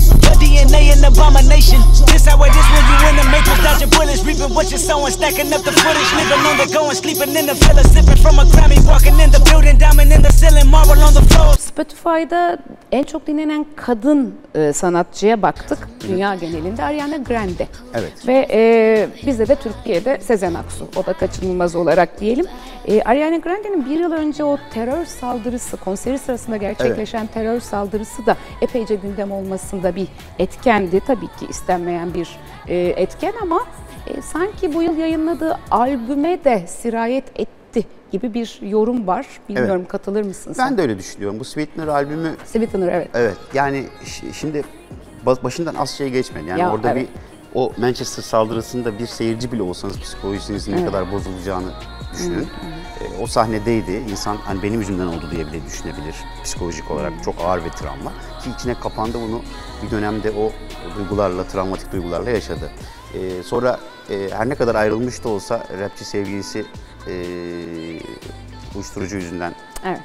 Spotify'da 11.59 12.59
en 12.93 13.03
çok 13.03 13.27
dinlenen 13.27 13.67
kadın 13.77 14.35
e, 14.55 14.73
sanatçıya 14.73 15.43
baktık. 15.43 15.89
Dünya 16.09 16.35
genelinde 16.35 16.85
Ariana 16.85 17.17
Grande. 17.17 17.69
Evet. 17.95 18.13
Ve 18.27 18.47
e, 18.51 19.09
bizde 19.27 19.49
de 19.49 19.55
Türkiye'de 19.55 20.19
Sezen 20.21 20.55
Aksu. 20.55 20.89
O 20.97 21.07
da 21.07 21.13
kaçınılmaz 21.13 21.75
olarak 21.77 22.21
diyelim. 22.21 22.47
E, 22.89 23.03
Ariana 23.03 23.37
Grande'nin 23.37 23.91
bir 23.91 24.01
yıl 24.01 24.13
önce 24.13 24.45
o 24.45 24.59
terör 24.75 25.05
saldırısı, 25.05 25.77
konseri 25.77 26.19
sırasında 26.19 26.57
gerçekleşen 26.57 27.27
terör 27.27 27.61
saldırısı 27.61 28.27
da 28.27 28.37
epeyce 28.61 28.95
gündem 28.95 29.33
olmasında 29.33 29.97
bir 29.97 30.09
etkendi. 30.39 31.01
Tabii 31.07 31.27
ki 31.27 31.47
istenmeyen 31.51 32.15
bir 32.15 32.29
e, 32.69 32.77
etken 32.77 33.33
ama 33.43 33.61
e, 34.07 34.23
sanki 34.23 34.75
bu 34.75 34.83
yıl 34.83 34.97
yayınladığı 34.97 35.59
albüme 35.71 36.45
de 36.45 36.65
sirayet 36.67 37.41
etti 37.41 37.62
gibi 38.13 38.35
bir 38.35 38.59
yorum 38.63 39.07
var. 39.07 39.27
Bilmiyorum 39.49 39.77
Evet. 39.81 39.89
katılır 39.89 40.23
mısın 40.25 40.53
sen? 40.53 40.71
Ben 40.71 40.79
de 40.79 40.83
öyle 40.83 40.99
düşünüyorum. 40.99 41.41
Bu 41.41 41.45
Sweetener 41.45 41.87
albümü 41.89 42.35
Sweetener 42.47 42.89
evet. 42.93 43.09
Evet 43.15 43.37
yani 43.55 43.85
şimdi 44.33 44.63
ba- 45.27 45.43
başından 45.45 45.75
az 45.75 45.91
şey 45.91 46.11
geçmedi. 46.11 46.49
Yani 46.49 46.61
Ya, 46.61 46.73
orada 46.73 46.93
evet. 46.93 47.09
bir 47.09 47.23
o 47.55 47.73
Manchester 47.77 48.23
saldırısında 48.23 48.99
bir 48.99 49.07
seyirci 49.07 49.53
bile 49.53 49.63
olsanız 49.63 50.01
psikolojinizin 50.01 50.73
ne 50.73 50.77
Evet. 50.77 50.87
kadar 50.87 51.13
bozulacağını 51.13 51.73
düşünün. 52.13 52.47
Ee, 53.01 53.23
o 53.23 53.27
sahnedeydi. 53.27 53.91
İnsan 54.11 54.37
hani 54.37 54.63
benim 54.63 54.81
yüzümden 54.81 55.07
oldu 55.07 55.29
diye 55.31 55.47
bile 55.47 55.65
düşünebilir 55.67 56.15
psikolojik 56.45 56.91
olarak. 56.91 57.13
Çok 57.25 57.35
ağır 57.45 57.65
bir 57.65 57.71
travma. 57.71 58.11
Ki 58.45 58.51
içine 58.59 58.75
kapandı 58.75 59.19
bunu 59.29 59.41
bir 59.83 59.91
dönemde 59.91 60.31
o 60.31 60.53
duygularla, 60.99 61.45
travmatik 61.45 61.93
duygularla 61.93 62.31
yaşadı. 62.31 62.71
Ee, 63.15 63.43
sonra 63.43 63.81
e, 64.11 64.29
her 64.33 64.49
ne 64.49 64.55
kadar 64.55 64.75
ayrılmış 64.75 65.25
da 65.25 65.29
olsa 65.29 65.67
rapçi 65.81 66.05
sevgilisi 66.05 66.65
e, 67.09 67.13
uyuşturucu 68.75 69.17
yüzünden 69.17 69.55
Evet. 69.87 70.01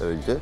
öldü. 0.00 0.40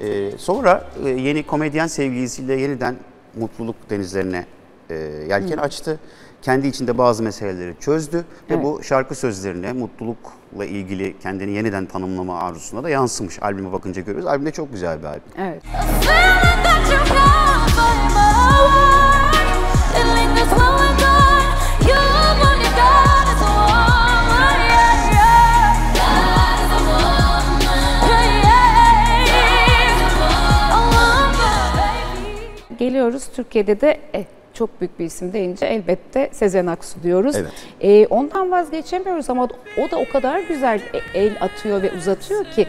Ee, 0.00 0.30
sonra 0.38 0.84
e, 1.04 1.08
yeni 1.08 1.46
komedyen 1.46 1.86
sevgilisiyle 1.86 2.54
yeniden 2.54 2.96
mutluluk 3.38 3.90
denizlerine 3.90 4.46
e, 4.90 4.94
yelken 5.28 5.56
Hı. 5.56 5.60
açtı. 5.60 5.98
Kendi 6.42 6.66
içinde 6.66 6.98
bazı 6.98 7.22
meseleleri 7.22 7.74
çözdü 7.80 8.16
ve 8.16 8.54
Evet. 8.54 8.64
bu 8.64 8.82
şarkı 8.82 9.14
sözlerine 9.14 9.72
mutlulukla 9.72 10.64
ilgili 10.64 11.18
kendini 11.18 11.50
yeniden 11.50 11.86
tanımlama 11.86 12.38
arzusuna 12.40 12.82
da 12.82 12.90
yansımış. 12.90 13.42
Albüme 13.42 13.72
bakınca 13.72 14.02
görüyoruz. 14.02 14.26
Albüm 14.26 14.46
de 14.46 14.50
çok 14.50 14.72
güzel 14.72 14.98
bir 14.98 15.04
albüm. 15.04 15.22
Evet. 15.38 15.62
Geliyoruz 32.90 33.24
Türkiye'de 33.36 33.80
de 33.80 33.98
eh, 34.14 34.24
çok 34.54 34.80
büyük 34.80 34.98
bir 34.98 35.04
isim 35.04 35.32
deyince 35.32 35.66
elbette 35.66 36.28
Sezen 36.32 36.66
Aksu 36.66 37.02
diyoruz. 37.02 37.36
Evet. 37.36 37.52
Eh, 37.80 38.06
ondan 38.10 38.50
vazgeçemiyoruz 38.50 39.30
ama 39.30 39.48
o 39.78 39.90
da 39.90 39.96
o 39.96 40.08
kadar 40.12 40.40
güzel 40.40 40.80
e- 40.94 41.20
el 41.20 41.32
atıyor 41.40 41.82
ve 41.82 41.92
uzatıyor 41.98 42.44
ki 42.44 42.66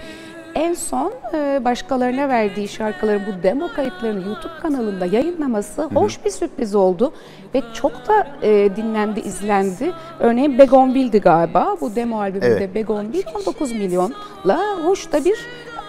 en 0.55 0.73
son 0.73 1.13
e, 1.33 1.61
başkalarına 1.65 2.29
verdiği 2.29 2.67
şarkıları 2.67 3.21
bu 3.27 3.43
demo 3.43 3.67
kayıtlarını 3.75 4.27
YouTube 4.27 4.53
kanalında 4.61 5.05
yayınlaması 5.05 5.83
hoş 5.83 6.25
bir 6.25 6.29
sürpriz 6.29 6.75
oldu 6.75 7.13
ve 7.55 7.61
çok 7.73 7.91
da 8.07 8.27
e, 8.41 8.75
dinlendi, 8.75 9.19
izlendi. 9.19 9.91
Örneğin 10.19 10.59
Begonville'di 10.59 11.19
galiba. 11.21 11.75
Bu 11.81 11.95
demo 11.95 12.19
albümünde 12.21 12.47
Evet. 12.47 12.75
Begonville 12.75 13.29
19 13.35 13.71
milyonla 13.71 14.59
hoş 14.83 15.11
da 15.11 15.25
bir 15.25 15.39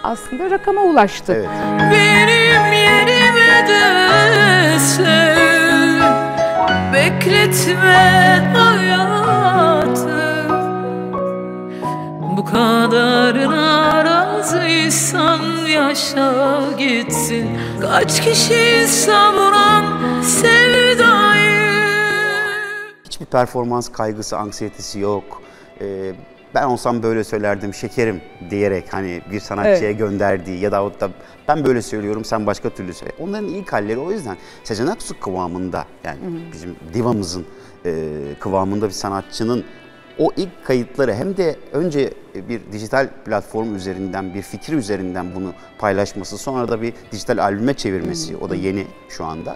aslında 0.03 0.49
rakama 0.49 0.81
ulaştı. 0.81 1.45
Benim 1.91 2.73
yerime 2.73 3.22
Bekletme 6.93 8.51
hayatı. 8.53 10.47
Bu 12.37 12.45
kadarına 12.45 14.05
razıysan 14.05 15.39
yaşa 15.67 16.61
gitsin. 16.77 17.49
Kaç 17.81 18.21
kişi 18.21 18.87
savuran 18.87 20.21
sevdayı? 20.21 21.63
Hiçbir 23.05 23.25
performans 23.25 23.91
kaygısı, 23.91 24.37
anksiyetesi 24.37 24.99
yok. 24.99 25.41
Ee, 25.81 26.13
ben 26.55 26.63
olsam 26.63 27.03
böyle 27.03 27.23
söylerdim 27.23 27.73
şekerim 27.73 28.21
diyerek 28.49 28.93
hani 28.93 29.21
bir 29.31 29.39
sanatçıya 29.39 29.89
Evet. 29.89 29.99
gönderdiği 29.99 30.59
ya 30.59 30.71
da 30.71 30.99
da 30.99 31.09
ben 31.47 31.65
böyle 31.65 31.81
söylüyorum 31.81 32.25
sen 32.25 32.45
başka 32.45 32.69
türlü 32.69 32.93
söyle. 32.93 33.13
Onların 33.19 33.47
ilk 33.47 33.73
halleri 33.73 33.99
o 33.99 34.11
yüzden 34.11 34.37
Sezen 34.63 34.87
Aksu 34.87 35.19
kıvamında 35.19 35.85
yani 36.03 36.19
bizim 36.53 36.75
divamızın 36.93 37.45
e, 37.85 38.09
kıvamında 38.39 38.85
bir 38.85 38.91
sanatçının 38.91 39.65
o 40.19 40.31
ilk 40.37 40.65
kayıtları 40.65 41.13
hem 41.13 41.37
de 41.37 41.55
önce 41.71 42.13
bir 42.49 42.61
dijital 42.71 43.07
platform 43.25 43.75
üzerinden 43.75 44.33
bir 44.33 44.41
fikir 44.41 44.73
üzerinden 44.73 45.35
bunu 45.35 45.53
paylaşması 45.77 46.37
sonra 46.37 46.67
da 46.67 46.81
bir 46.81 46.93
dijital 47.11 47.37
albüme 47.37 47.73
çevirmesi 47.73 48.37
o 48.37 48.49
da 48.49 48.55
yeni 48.55 48.87
şu 49.09 49.25
anda. 49.25 49.55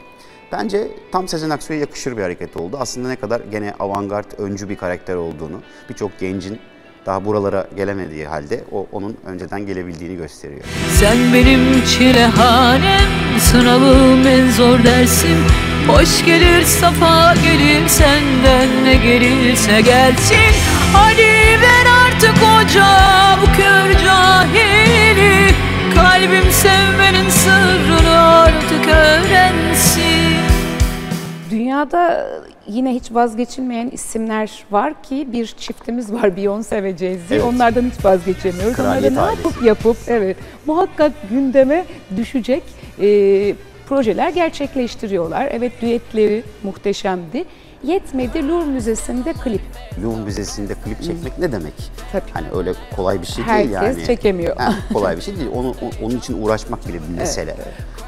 Bence 0.51 0.87
tam 1.11 1.27
Sezen 1.27 1.49
Aksu'ya 1.49 1.79
yakışır 1.79 2.17
bir 2.17 2.21
hareket 2.21 2.57
oldu. 2.57 2.77
Aslında 2.79 3.07
ne 3.07 3.15
kadar 3.15 3.41
gene 3.51 3.73
avantgard, 3.79 4.31
öncü 4.37 4.69
bir 4.69 4.75
karakter 4.75 5.15
olduğunu, 5.15 5.61
birçok 5.89 6.19
gencin 6.19 6.59
daha 7.07 7.25
buralara 7.25 7.67
gelemediği 7.75 8.25
halde 8.27 8.63
o 8.71 8.87
onun 8.91 9.17
önceden 9.25 9.65
gelebildiğini 9.65 10.17
gösteriyor. 10.17 10.61
Sen 10.99 11.17
benim 11.33 11.85
çilehanem 11.85 13.17
Sınavım 13.39 14.27
en 14.27 14.51
zor 14.51 14.83
dersim. 14.83 15.37
Hoş 15.87 16.25
gelir 16.25 16.63
safa 16.63 17.33
gelir 17.33 17.87
Senden 17.87 18.67
ne 18.83 18.95
gelirse 18.95 19.81
gelsin. 19.81 20.37
Hadi 20.93 21.61
ver 21.61 21.85
artık 22.05 22.35
o 22.43 22.67
bu 23.41 23.45
kör 23.45 23.99
cahili. 24.05 25.53
Kalbim 25.95 26.51
sevmenin 26.51 27.29
sırrını 27.29 28.19
artık 28.19 28.87
öğrensin 28.87 29.86
Dünyada 31.57 32.27
yine 32.67 32.93
hiç 32.93 33.11
vazgeçilmeyen 33.11 33.89
isimler 33.89 34.65
var 34.71 35.03
ki 35.03 35.27
bir 35.31 35.45
çiftimiz 35.45 36.13
var 36.13 36.27
Beyoncé 36.27 36.83
ve 36.83 36.91
Jay-Z. 36.97 37.19
Evet. 37.31 37.43
Onlardan 37.43 37.81
hiç 37.81 38.05
vazgeçemiyoruz. 38.05 38.75
Kraliyet 38.75 39.11
ne 39.13 39.19
ailesi. 39.19 39.43
yapıp 39.47 39.63
yapıp 39.63 39.97
evet 40.07 40.37
muhakkak 40.65 41.11
gündeme 41.29 41.85
düşecek 42.17 42.63
e, 43.01 43.07
projeler 43.89 44.29
gerçekleştiriyorlar. 44.29 45.49
Evet 45.51 45.71
düetleri 45.81 46.43
muhteşemdi. 46.63 47.45
Yetmedi 47.83 48.47
Louvre 48.47 48.65
Müzesi'nde 48.65 49.33
klip. 49.33 49.61
Louvre 50.03 50.21
Müzesi'nde 50.21 50.73
klip 50.73 51.03
çekmek 51.03 51.39
ne 51.39 51.51
demek? 51.51 51.73
Tabii. 52.11 52.31
Hani 52.33 52.47
öyle 52.55 52.73
kolay 52.95 53.21
bir 53.21 53.27
şey 53.27 53.43
Herkes 53.43 53.71
değil 53.81 53.83
yani. 53.83 54.05
çekemiyor. 54.05 54.57
Ha, 54.57 54.73
kolay 54.93 55.17
bir 55.17 55.21
şey 55.21 55.37
değil. 55.37 55.49
Onu, 55.55 55.75
onun 56.03 56.17
için 56.17 56.43
uğraşmak 56.43 56.87
bile 56.87 56.93
bir 56.93 57.17
mesele. 57.17 57.55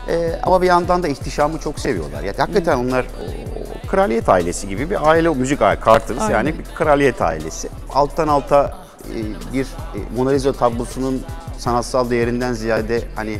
Ee, 0.09 0.39
ama 0.43 0.61
bir 0.61 0.67
yandan 0.67 1.03
da 1.03 1.07
ihtişamı 1.07 1.59
çok 1.59 1.79
seviyorlar. 1.79 2.23
Ya 2.23 2.33
hakikaten 2.37 2.77
onlar 2.77 3.05
o- 3.05 3.87
kraliyet 3.87 4.29
ailesi 4.29 4.67
gibi 4.67 4.89
bir 4.89 5.09
aile, 5.09 5.29
müzik 5.29 5.61
ailesi, 5.61 5.85
Carters 5.85 6.21
Aynen. 6.21 6.33
yani 6.33 6.59
bir 6.59 6.63
kraliyet 6.75 7.21
ailesi. 7.21 7.69
Alttan 7.93 8.27
alta 8.27 8.77
e, 9.05 9.53
bir 9.53 9.63
e, 9.65 9.97
Mona 10.17 10.29
Lisa 10.29 10.53
tablosunun 10.53 11.21
sanatsal 11.57 12.09
değerinden 12.09 12.53
ziyade 12.53 13.01
hani 13.15 13.37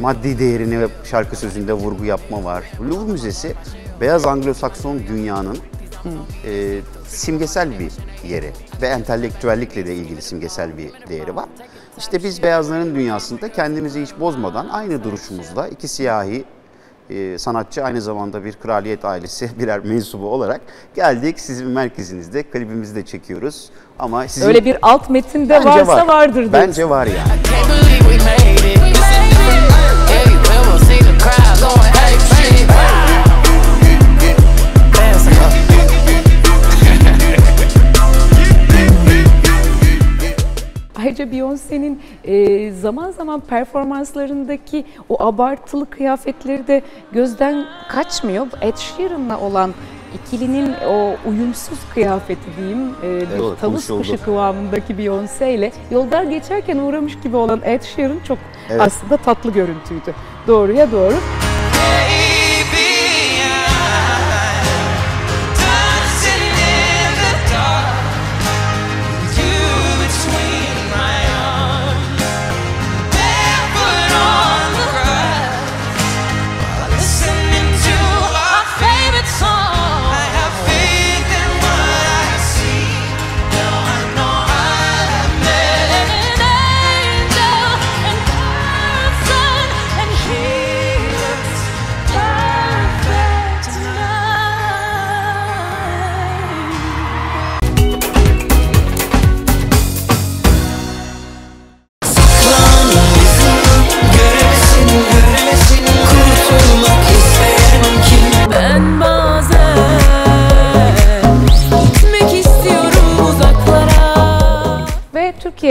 maddi 0.00 0.38
değerini 0.38 0.80
ve 0.80 0.86
şarkı 1.04 1.36
sözünde 1.36 1.72
vurgu 1.72 2.04
yapma 2.04 2.44
var. 2.44 2.64
Louvre 2.90 3.12
Müzesi 3.12 3.54
beyaz 4.00 4.24
Anglo-Sakson 4.26 5.06
dünyanın 5.08 5.58
e, 6.46 6.80
simgesel 7.08 7.78
bir 7.78 7.92
yeri 8.28 8.52
ve 8.82 8.86
entelektüellikle 8.86 9.86
de 9.86 9.94
ilgili 9.94 10.22
simgesel 10.22 10.78
bir 10.78 10.90
değeri 11.08 11.36
var. 11.36 11.46
İşte 12.00 12.24
biz 12.24 12.42
beyazların 12.42 12.94
dünyasında 12.94 13.52
kendimizi 13.52 14.02
hiç 14.02 14.10
bozmadan 14.20 14.68
aynı 14.68 15.04
duruşumuzla 15.04 15.68
iki 15.68 15.88
siyahi 15.88 16.44
e, 17.10 17.38
sanatçı 17.38 17.84
aynı 17.84 18.00
zamanda 18.00 18.44
bir 18.44 18.52
kraliyet 18.52 19.04
ailesi 19.04 19.50
birer 19.58 19.80
mensubu 19.84 20.28
olarak 20.28 20.60
geldik. 20.94 21.40
Sizin 21.40 21.68
merkezinizde 21.68 22.42
klibimizi 22.42 22.94
de 22.94 23.04
çekiyoruz. 23.04 23.70
Ama 23.98 24.28
sizin 24.28 24.48
Öyle 24.48 24.64
bir 24.64 24.78
alt 24.82 25.10
metin 25.10 25.44
de 25.44 25.48
Bence 25.48 25.68
varsa 25.68 25.86
var. 25.86 26.08
vardır 26.08 26.34
diyorsun. 26.34 26.52
Bence 26.52 26.88
var 26.88 27.06
yani. 27.06 27.28
Beyoncé'nin 41.32 42.02
e, 42.24 42.70
zaman 42.72 43.10
zaman 43.10 43.40
performanslarındaki 43.40 44.84
o 45.08 45.22
abartılı 45.22 45.90
kıyafetleri 45.90 46.66
de 46.66 46.82
gözden 47.12 47.66
kaçmıyor. 47.88 48.46
Ed 48.60 48.76
Sheeran'la 48.76 49.40
olan 49.40 49.74
ikilinin 50.14 50.74
o 50.88 51.16
uyumsuz 51.28 51.78
kıyafeti 51.94 52.56
diyeyim, 52.56 52.88
e, 53.02 53.20
bir 53.20 53.44
Evet, 53.44 53.60
tavus 53.60 53.86
kuşu 53.88 54.24
kıvamındaki 54.24 54.92
Beyoncé 54.94 55.54
ile 55.54 55.72
yoldan 55.90 56.30
geçerken 56.30 56.78
uğramış 56.78 57.20
gibi 57.20 57.36
olan 57.36 57.60
Ed 57.64 57.82
Sheeran 57.82 58.18
çok 58.28 58.38
Evet. 58.70 58.80
aslında 58.80 59.16
tatlı 59.16 59.52
görüntüydü. 59.52 60.14
Doğruya 60.46 60.92
doğru. 60.92 61.14
Ben 61.74 62.19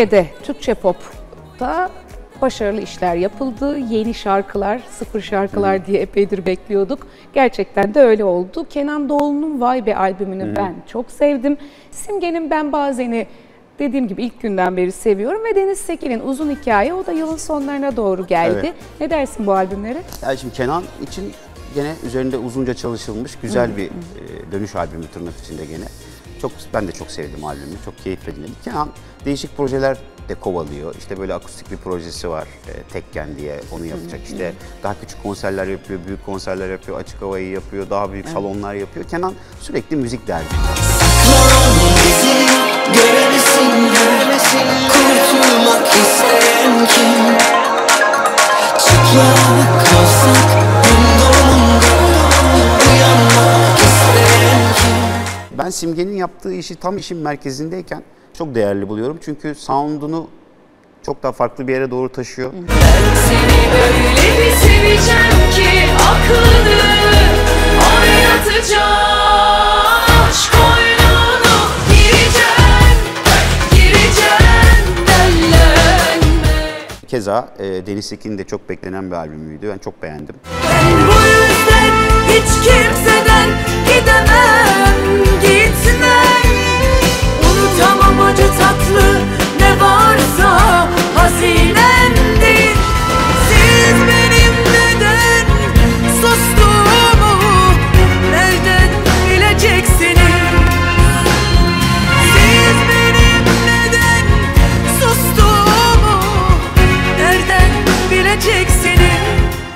Türkiye'de 0.10 0.44
Türkçe 0.44 0.74
pop'ta 0.74 1.90
başarılı 2.42 2.82
işler 2.82 3.16
yapıldı. 3.16 3.78
Yeni 3.78 4.14
şarkılar, 4.14 4.82
sıfır 4.92 5.22
şarkılar 5.22 5.86
diye 5.86 6.02
epeydir 6.02 6.46
bekliyorduk. 6.46 7.08
Gerçekten 7.34 7.94
de 7.94 8.02
öyle 8.02 8.24
oldu. 8.24 8.66
Kenan 8.70 9.10
Doğulu'nun 9.10 9.62
Vay 9.62 9.86
Be 9.86 9.96
albümünü 9.96 10.56
ben 10.56 10.74
çok 10.88 11.12
sevdim. 11.12 11.58
Simge'nin 11.92 12.50
Ben 12.50 12.72
Bazen'i 12.72 13.28
dediğim 13.80 14.08
gibi 14.08 14.24
ilk 14.24 14.42
günden 14.42 14.78
beri 14.78 14.92
seviyorum. 14.92 15.42
Ve 15.44 15.56
Deniz 15.56 15.80
Sekin'in 15.80 16.20
Uzun 16.20 16.50
Hikaye 16.50 16.94
o 16.94 17.06
da 17.06 17.12
yılın 17.12 17.38
sonlarına 17.38 17.96
doğru 17.96 18.28
geldi. 18.28 18.60
Evet. 18.64 18.76
Ne 19.00 19.10
dersin 19.10 19.48
bu 19.48 19.54
albümlere? 19.54 20.02
Yani 20.24 20.38
şimdi 20.38 20.54
Kenan 20.54 20.84
için 21.02 21.34
gene 21.76 21.94
üzerinde 22.06 22.38
uzunca 22.38 22.74
çalışılmış 22.74 23.36
güzel 23.42 23.78
bir 23.78 23.86
e, 23.86 24.52
dönüş 24.52 24.76
albümü 24.76 25.08
tırnak 25.08 25.34
içinde 25.44 25.66
gene. 25.66 25.86
Çok 26.42 26.52
ben 26.74 26.88
de 26.88 26.92
çok 26.92 27.12
sevdim 27.12 27.46
albümü. 27.46 27.76
Çok 27.86 27.98
keyifle 27.98 28.36
dinledim. 28.36 28.56
Kenan 28.64 28.90
değişik 29.26 29.58
projeler 29.58 29.98
de 30.30 30.36
kovalıyor. 30.36 30.96
İşte 30.96 31.20
böyle 31.20 31.34
akustik 31.34 31.72
bir 31.72 31.78
projesi 31.78 32.30
var. 32.30 32.48
E, 32.68 32.84
Tekken 32.94 33.38
diye 33.38 33.60
onu 33.72 33.86
yapacak. 33.86 34.20
İşte 34.26 34.54
daha 34.84 35.00
küçük 35.02 35.24
konserler 35.24 35.68
yapıyor, 35.68 36.00
büyük 36.08 36.26
konserler 36.26 36.70
yapıyor, 36.70 37.00
açık 37.00 37.22
havayı 37.22 37.50
yapıyor, 37.50 37.90
daha 37.90 38.12
büyük 38.12 38.30
salonlar 38.30 38.74
yapıyor. 38.74 39.06
Kenan 39.08 39.34
sürekli 39.62 39.96
müzik 39.96 40.28
derdi. 40.28 40.46
Kurtulmak 44.92 45.88
isteyen 45.88 46.88
kim? 46.88 47.38
Çıplak 48.80 49.86
kalsak 49.90 50.59
Ben 55.60 55.70
Simge'nin 55.70 56.16
yaptığı 56.16 56.54
işi 56.54 56.76
tam 56.76 56.98
işin 56.98 57.18
merkezindeyken 57.18 58.04
çok 58.34 58.56
değerli 58.56 58.90
buluyorum. 58.90 59.18
Çünkü 59.22 59.56
sound'unu 59.56 60.28
çok 61.06 61.24
daha 61.24 61.32
farklı 61.32 61.68
bir 61.68 61.74
yere 61.74 61.92
doğru 61.92 62.12
taşıyor. 62.12 62.52
Seni 63.28 63.74
öyle 63.84 64.38
bir 64.38 64.52
seveceğim 64.52 65.52
ki 65.56 65.70
aklını 66.10 66.80
oynatacağım 68.00 69.30
Aşk 70.30 70.54
oyununu 70.54 71.58
gireceğim, 71.90 72.98
gireceğim 73.72 74.86
dellenme 75.08 76.88
Keza 77.08 77.50
e, 77.60 77.64
Deniz 77.88 78.06
Sekin 78.06 78.38
de 78.38 78.44
çok 78.44 78.70
beklenen 78.70 79.12
bir 79.12 79.16
albümüydü. 79.16 79.70
Ben 79.74 79.78
çok 79.78 80.04
beğendim. 80.04 80.36
Bu 81.08 81.22
yüzden 81.28 81.92
hiç 82.28 82.68
kimseden 82.68 83.50
gidemem, 83.86 84.89
Unutamam 87.80 88.26
acı 88.26 88.44
tatlı 88.44 89.22
ne 89.60 89.82
varsa 89.82 90.88
hazinemdir 91.16 92.76
Siz 93.50 93.96
benim 94.08 94.54
neden 94.74 95.46
sustuğumu 96.22 97.34
nereden 98.32 98.90
bileceksiniz? 99.30 100.20
Siz 102.34 102.76
benim 102.90 103.44
neden 103.66 104.26
sustuğumu 105.00 106.20
nereden 107.20 107.72
bileceksiniz? 108.12 109.20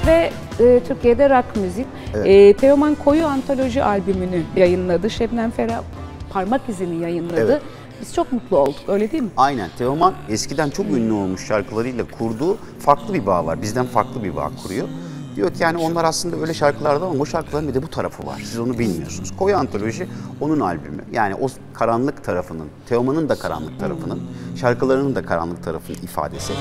Ve 0.08 0.30
e, 0.60 0.80
Türkiye'de 0.88 1.30
rock 1.30 1.56
müzik. 1.56 1.86
Evet. 2.16 2.28
E, 2.28 2.54
Teoman 2.54 2.96
Koyu 2.96 3.26
Antoloji 3.26 3.84
albümünü 3.84 4.42
yayınladı. 4.56 5.10
Şebnem 5.10 5.52
Ferah 5.52 5.82
parmak 6.30 6.62
izini 6.70 7.04
yayınladı. 7.04 7.52
Evet. 7.52 7.62
Biz 8.04 8.14
çok 8.14 8.32
mutlu 8.32 8.58
olduk 8.58 8.84
öyle 8.88 9.12
değil 9.12 9.24
mi? 9.24 9.30
Aynen. 9.38 9.70
Teoman 9.78 10.14
eskiden 10.30 10.70
çok 10.70 10.86
ünlü 10.86 11.14
olmuş 11.14 11.48
şarkılarıyla 11.48 12.06
kurduğu 12.20 12.58
farklı 12.80 13.14
bir 13.14 13.26
bağ 13.26 13.46
var. 13.46 13.62
Bizden 13.62 13.86
farklı 13.86 14.24
bir 14.24 14.36
bağ 14.36 14.52
kuruyor. 14.64 14.88
Diyor 15.36 15.54
ki 15.54 15.64
yani 15.64 15.78
onlar 15.78 16.04
aslında 16.04 16.36
öyle 16.36 16.54
şarkılarda 16.54 17.06
ama 17.06 17.20
o 17.20 17.26
şarkıların 17.26 17.68
bir 17.68 17.74
de 17.74 17.84
bu 17.84 17.88
tarafı 17.88 18.28
var. 18.28 18.42
Siz 18.46 18.60
onu 18.60 18.80
bilmiyorsunuz. 18.80 19.38
Koyu 19.38 19.58
Antoloji 19.58 20.08
onun 20.42 20.60
albümü. 20.60 21.04
Yani 21.12 21.36
o 21.36 21.48
karanlık 21.74 22.24
tarafının, 22.24 22.68
Teoman'ın 22.90 23.30
da 23.30 23.36
karanlık 23.36 23.80
tarafının, 23.80 24.22
şarkılarının 24.56 25.16
da 25.16 25.26
karanlık 25.26 25.64
tarafının 25.64 25.98
ifadesi. 25.98 26.54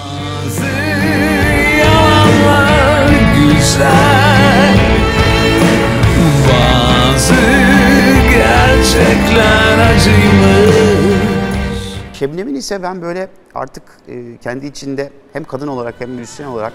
Yalanlar 1.78 3.08
güzel 3.34 4.76
Bazı 6.48 7.34
gerçekler 8.30 9.78
acıymış 9.78 11.11
Şebnem'in 12.12 12.54
ise 12.54 12.82
ben 12.82 13.02
böyle 13.02 13.28
artık 13.54 13.82
e, 14.08 14.36
kendi 14.36 14.66
içinde 14.66 15.10
hem 15.32 15.44
kadın 15.44 15.68
olarak 15.68 15.94
hem 15.98 16.10
müzisyen 16.10 16.46
olarak 16.46 16.72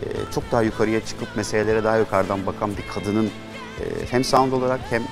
e, 0.00 0.02
çok 0.34 0.52
daha 0.52 0.62
yukarıya 0.62 1.04
çıkıp 1.06 1.36
meselelere 1.36 1.84
daha 1.84 1.96
yukarıdan 1.96 2.46
bakan 2.46 2.70
bir 2.70 2.84
kadının 2.94 3.26
e, 3.26 3.84
hem 4.10 4.24
sound 4.24 4.52
olarak 4.52 4.80
hem 4.90 5.02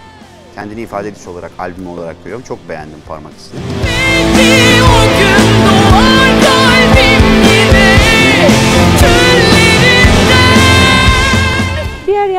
kendini 0.55 0.81
ifade 0.81 1.09
edici 1.09 1.29
olarak, 1.29 1.51
albüm 1.59 1.87
olarak 1.87 2.17
görüyorum. 2.25 2.45
Çok 2.49 2.69
beğendim 2.69 2.99
parmak 3.09 3.33
izini. 3.33 3.61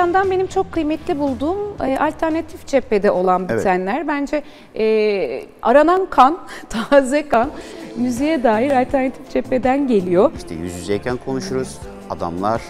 Yandan 0.03 0.31
benim 0.31 0.47
çok 0.47 0.71
kıymetli 0.71 1.19
bulduğum 1.19 1.57
e, 1.85 1.97
alternatif 1.97 2.67
cephede 2.67 3.11
olan 3.11 3.49
bitenler. 3.49 4.07
Bence 4.07 4.43
e, 4.75 5.45
aranan 5.61 6.05
kan, 6.09 6.37
taze 6.69 7.29
kan 7.29 7.51
müziğe 7.95 8.43
dair 8.43 8.71
alternatif 8.71 9.29
cepheden 9.29 9.87
geliyor. 9.87 10.31
İşte 10.37 10.55
yüz 10.55 10.75
yüzeyken 10.75 11.17
konuşuruz. 11.17 11.77
Adamlar, 12.09 12.61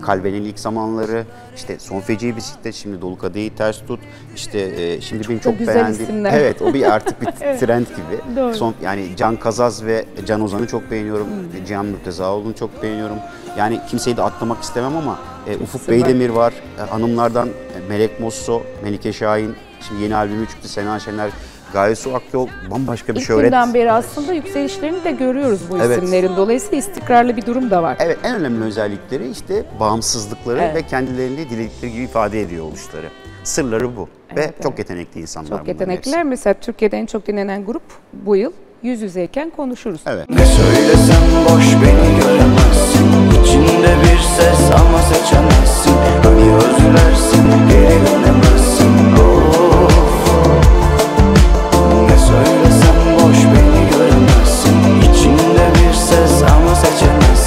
Kalbenin 0.00 0.42
ilk 0.44 0.58
zamanları, 0.58 1.24
işte 1.56 1.78
Son 1.78 2.00
Feci 2.00 2.36
Bisiklet, 2.36 2.74
şimdi 2.74 3.00
Dolu 3.00 3.18
Kadehi 3.18 3.54
Ters 3.54 3.78
Tut, 3.86 4.00
işte 4.36 4.58
e, 4.58 5.00
şimdi 5.00 5.28
benim 5.28 5.38
da 5.38 5.42
çok 5.42 5.58
güzel 5.58 5.74
beğendiğim... 5.74 6.02
isimler. 6.02 6.32
Evet, 6.40 6.62
o 6.62 6.74
bir 6.74 6.92
artık 6.94 7.20
bir 7.20 7.28
Evet. 7.40 7.60
trend 7.60 7.86
gibi. 7.86 8.36
Doğru. 8.36 8.54
Son, 8.54 8.74
yani 8.82 9.08
Can 9.16 9.36
Kazaz 9.36 9.84
ve 9.84 10.04
Can 10.26 10.40
Ozan'ı 10.40 10.66
çok 10.66 10.90
beğeniyorum. 10.90 11.26
Hmm. 11.26 11.64
Cihan 11.64 11.86
Mürtezaoğlu'nu 11.86 12.54
çok 12.54 12.82
beğeniyorum. 12.82 13.16
Yani 13.58 13.80
kimseyi 13.88 14.16
de 14.16 14.22
atlamak 14.22 14.62
istemem 14.62 14.96
ama 14.96 15.18
e, 15.46 15.56
Ufuk 15.56 15.80
var. 15.82 15.88
Beydemir 15.88 16.28
var. 16.28 16.52
E, 16.78 16.82
hanımlardan 16.82 17.48
e, 17.48 17.88
Melek 17.88 18.20
Mosso, 18.20 18.62
Melike 18.84 19.12
Şahin, 19.12 19.54
şimdi 19.88 20.02
yeni 20.02 20.16
albümü 20.16 20.48
çıktı 20.48 20.68
Sena 20.68 21.00
Şener. 21.00 21.30
Gaye 21.72 21.94
Su 21.96 22.14
Akyol 22.14 22.48
bambaşka 22.70 23.14
bir 23.14 23.20
İlk 23.20 23.26
şöhret. 23.26 23.44
günden 23.44 23.74
beri 23.74 23.92
aslında 23.92 24.32
yükselişlerini 24.32 25.04
de 25.04 25.10
görüyoruz 25.10 25.60
bu 25.70 25.78
Evet. 25.78 26.02
isimlerin. 26.02 26.36
Dolayısıyla 26.36 26.78
istikrarlı 26.78 27.36
bir 27.36 27.46
durum 27.46 27.70
da 27.70 27.82
var. 27.82 27.96
Evet 28.00 28.18
en 28.24 28.34
önemli 28.34 28.64
özellikleri 28.64 29.30
işte 29.30 29.64
bağımsızlıkları 29.80 30.60
Evet. 30.62 30.74
ve 30.76 30.82
kendilerini 30.82 31.50
diledikleri 31.50 31.92
gibi 31.92 32.02
ifade 32.02 32.40
ediyor 32.40 32.64
oluşları. 32.64 33.06
Sırları 33.44 33.96
bu. 33.96 34.08
ve 34.36 34.50
çok 34.62 34.78
yetenekli 34.78 35.20
insanlar 35.20 35.58
Çok 35.58 35.68
yetenekliler. 35.68 36.24
Mesela 36.24 36.54
Türkiye'de 36.54 36.98
en 36.98 37.06
çok 37.06 37.26
dinlenen 37.26 37.64
grup 37.64 37.82
bu 38.12 38.36
yıl 38.36 38.52
yüz 38.82 39.02
yüzeyken 39.02 39.50
konuşuruz. 39.50 40.00
Evet. 40.06 40.30
Ne 40.30 40.46
söylesem 40.46 41.22
boş 41.44 41.64
beni 41.82 42.20
göremezsin 42.20 43.06
İçinde 43.42 43.94
bir 44.02 44.18
ses 44.18 44.70
ama 44.80 44.98
seçemezsin 45.02 45.92
Hani 46.24 46.54
özlersin 46.54 47.44
geri 47.70 48.06
dönemezsin 48.06 48.49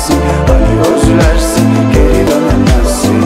gidersin 0.07 0.21
Hani 0.47 0.95
özlersin 0.95 1.69
geri 1.93 2.27
dönemezsin 2.27 3.23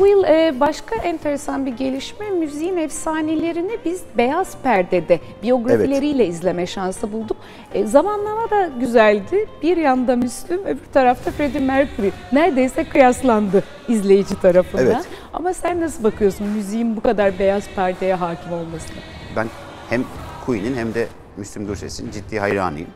Bu 0.00 0.06
yıl 0.06 0.24
e, 0.24 0.60
başka 0.60 0.96
enteresan 0.96 1.66
bir 1.66 1.72
gelişme 1.72 2.30
müziğin 2.30 2.76
efsanelerini 2.76 3.78
biz 3.84 4.02
beyaz 4.18 4.56
perdede 4.62 5.20
biyografileriyle 5.42 6.24
evet. 6.24 6.34
izleme 6.34 6.66
şansı 6.66 7.12
bulduk. 7.12 7.36
E, 7.74 7.86
zamanlama 7.86 8.50
da 8.50 8.70
güzeldi. 8.80 9.46
Bir 9.62 9.76
yanda 9.76 10.16
Müslüm 10.16 10.64
öbür 10.64 10.86
tarafta 10.92 11.30
Freddie 11.30 11.60
Mercury 11.60 12.10
neredeyse 12.32 12.84
kıyaslandı 12.84 13.64
izleyici 13.88 14.40
tarafından. 14.40 14.86
Evet. 14.86 15.06
Ama 15.32 15.54
sen 15.54 15.80
nasıl 15.80 16.04
bakıyorsun 16.04 16.46
müziğin 16.46 16.96
bu 16.96 17.00
kadar 17.00 17.38
beyaz 17.38 17.64
perdeye 17.76 18.14
hakim 18.14 18.52
olmasına? 18.52 18.96
Ben 19.36 19.46
hem 19.90 20.04
Queen'in 20.46 20.76
hem 20.76 20.94
de 20.94 21.06
Müslüm 21.36 21.66
Gürses'in 21.66 22.10
ciddi 22.10 22.38
hayranıyım. 22.40 22.88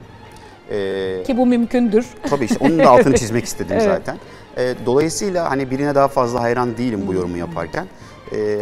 Ee, 0.70 1.22
Ki 1.26 1.36
bu 1.36 1.46
mümkündür. 1.46 2.06
Tabii 2.30 2.44
işte 2.44 2.56
onun 2.60 2.78
da 2.78 2.90
altını 2.90 3.14
çizmek 3.18 3.44
istedim 3.44 3.72
Evet. 3.72 3.82
zaten. 3.82 4.16
Ee, 4.56 4.74
dolayısıyla 4.86 5.50
hani 5.50 5.70
birine 5.70 5.94
daha 5.94 6.08
fazla 6.08 6.40
hayran 6.42 6.76
değilim 6.76 7.02
bu 7.06 7.14
yorumu 7.14 7.36
yaparken. 7.36 7.86
Ee, 8.32 8.58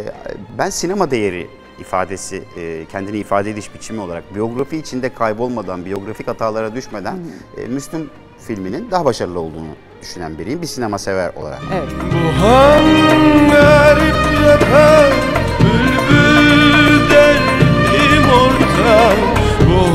ben 0.57 0.69
sinema 0.69 1.11
değeri 1.11 1.47
ifadesi, 1.79 2.43
e, 2.57 2.85
kendini 2.91 3.17
ifade 3.17 3.49
ediş 3.51 3.73
biçimi 3.73 4.01
olarak 4.01 4.35
biyografi 4.35 4.77
içinde 4.77 5.13
kaybolmadan, 5.13 5.85
biyografik 5.85 6.27
hatalara 6.27 6.75
düşmeden 6.75 7.17
e, 7.57 7.67
Müslüm 7.67 8.09
filminin 8.47 8.91
daha 8.91 9.05
başarılı 9.05 9.39
olduğunu 9.39 9.67
düşünen 10.01 10.37
biriyim. 10.37 10.61
Bir 10.61 10.67
sinema 10.67 10.97
sever 10.97 11.31
olarak. 11.35 11.59
Evet. 11.73 11.89
Bu 12.13 12.43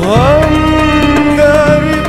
Han 0.04 1.36
garip 1.36 2.06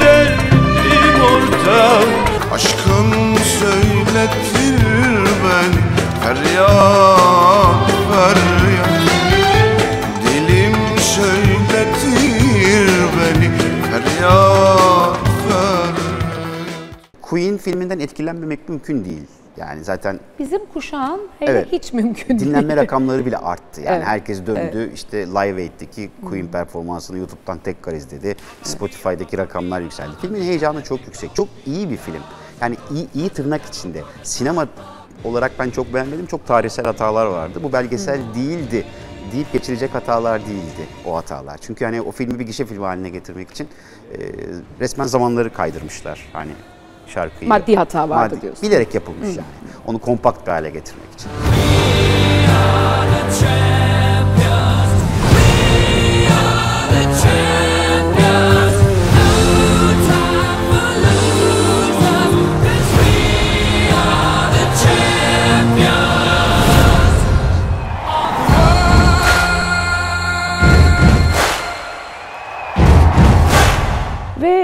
derdim 0.00 1.20
orta 1.22 2.00
Aşkın 2.54 3.36
söyletir 3.58 4.80
Feryat 6.22 7.90
feryat 8.10 8.59
filminden 17.60 17.98
etkilenmemek 17.98 18.68
mümkün 18.68 19.04
değil. 19.04 19.22
Yani 19.56 19.84
zaten 19.84 20.20
Bizim 20.38 20.66
kuşağın 20.66 21.20
hele 21.38 21.50
Evet. 21.50 21.68
hiç 21.72 21.92
mümkün 21.92 22.38
değil. 22.38 22.50
dinlenme 22.50 22.76
rakamları 22.76 23.26
bile 23.26 23.36
arttı. 23.38 23.80
Yani 23.80 23.96
Evet. 23.96 24.06
herkes 24.06 24.46
döndü. 24.46 24.90
işte 24.94 25.26
Live 25.26 25.62
Aid'deki 25.62 26.10
Queen 26.28 26.46
performansını 26.46 27.18
YouTube'dan 27.18 27.58
tekrar 27.58 27.92
izledi. 27.92 28.36
Spotify'daki 28.62 29.38
rakamlar 29.38 29.80
yükseldi. 29.80 30.10
Filmin 30.20 30.42
heyecanı 30.42 30.82
çok 30.84 31.00
yüksek. 31.00 31.34
Çok 31.34 31.48
iyi 31.66 31.90
bir 31.90 31.96
film. 31.96 32.22
Yani 32.60 32.76
iyi, 32.90 33.08
iyi 33.14 33.28
tırnak 33.28 33.64
içinde. 33.64 34.02
Sinema 34.22 34.66
olarak 35.24 35.52
ben 35.58 35.70
çok 35.70 35.94
beğenmedim. 35.94 36.26
Çok 36.26 36.46
tarihsel 36.46 36.84
hatalar 36.84 37.26
vardı. 37.26 37.60
Bu 37.62 37.72
belgesel 37.72 38.20
değildi 38.34 38.84
deyip 39.32 39.52
geçilecek 39.52 39.94
hatalar 39.94 40.40
değildi 40.40 40.86
o 41.06 41.16
hatalar. 41.16 41.58
Çünkü 41.58 41.84
hani 41.84 42.00
o 42.02 42.10
filmi 42.12 42.38
bir 42.38 42.46
gişe 42.46 42.66
filmi 42.66 42.84
haline 42.84 43.08
getirmek 43.10 43.50
için 43.50 43.68
e, 44.12 44.18
resmen 44.80 45.04
zamanları 45.06 45.52
kaydırmışlar. 45.52 46.28
Hani 46.32 46.50
şarkıyı. 47.10 47.48
Maddi 47.48 47.76
hata 47.76 48.08
vardı 48.08 48.34
Maddi- 48.34 48.42
diyorsun. 48.42 48.62
Bilerek 48.68 48.94
yapılmış 48.94 49.28
yani. 49.28 49.40
Onu 49.86 49.98
kompakt 49.98 50.46
bir 50.46 50.52
hale 50.52 50.70
getirmek 50.70 51.06
için. 51.14 51.30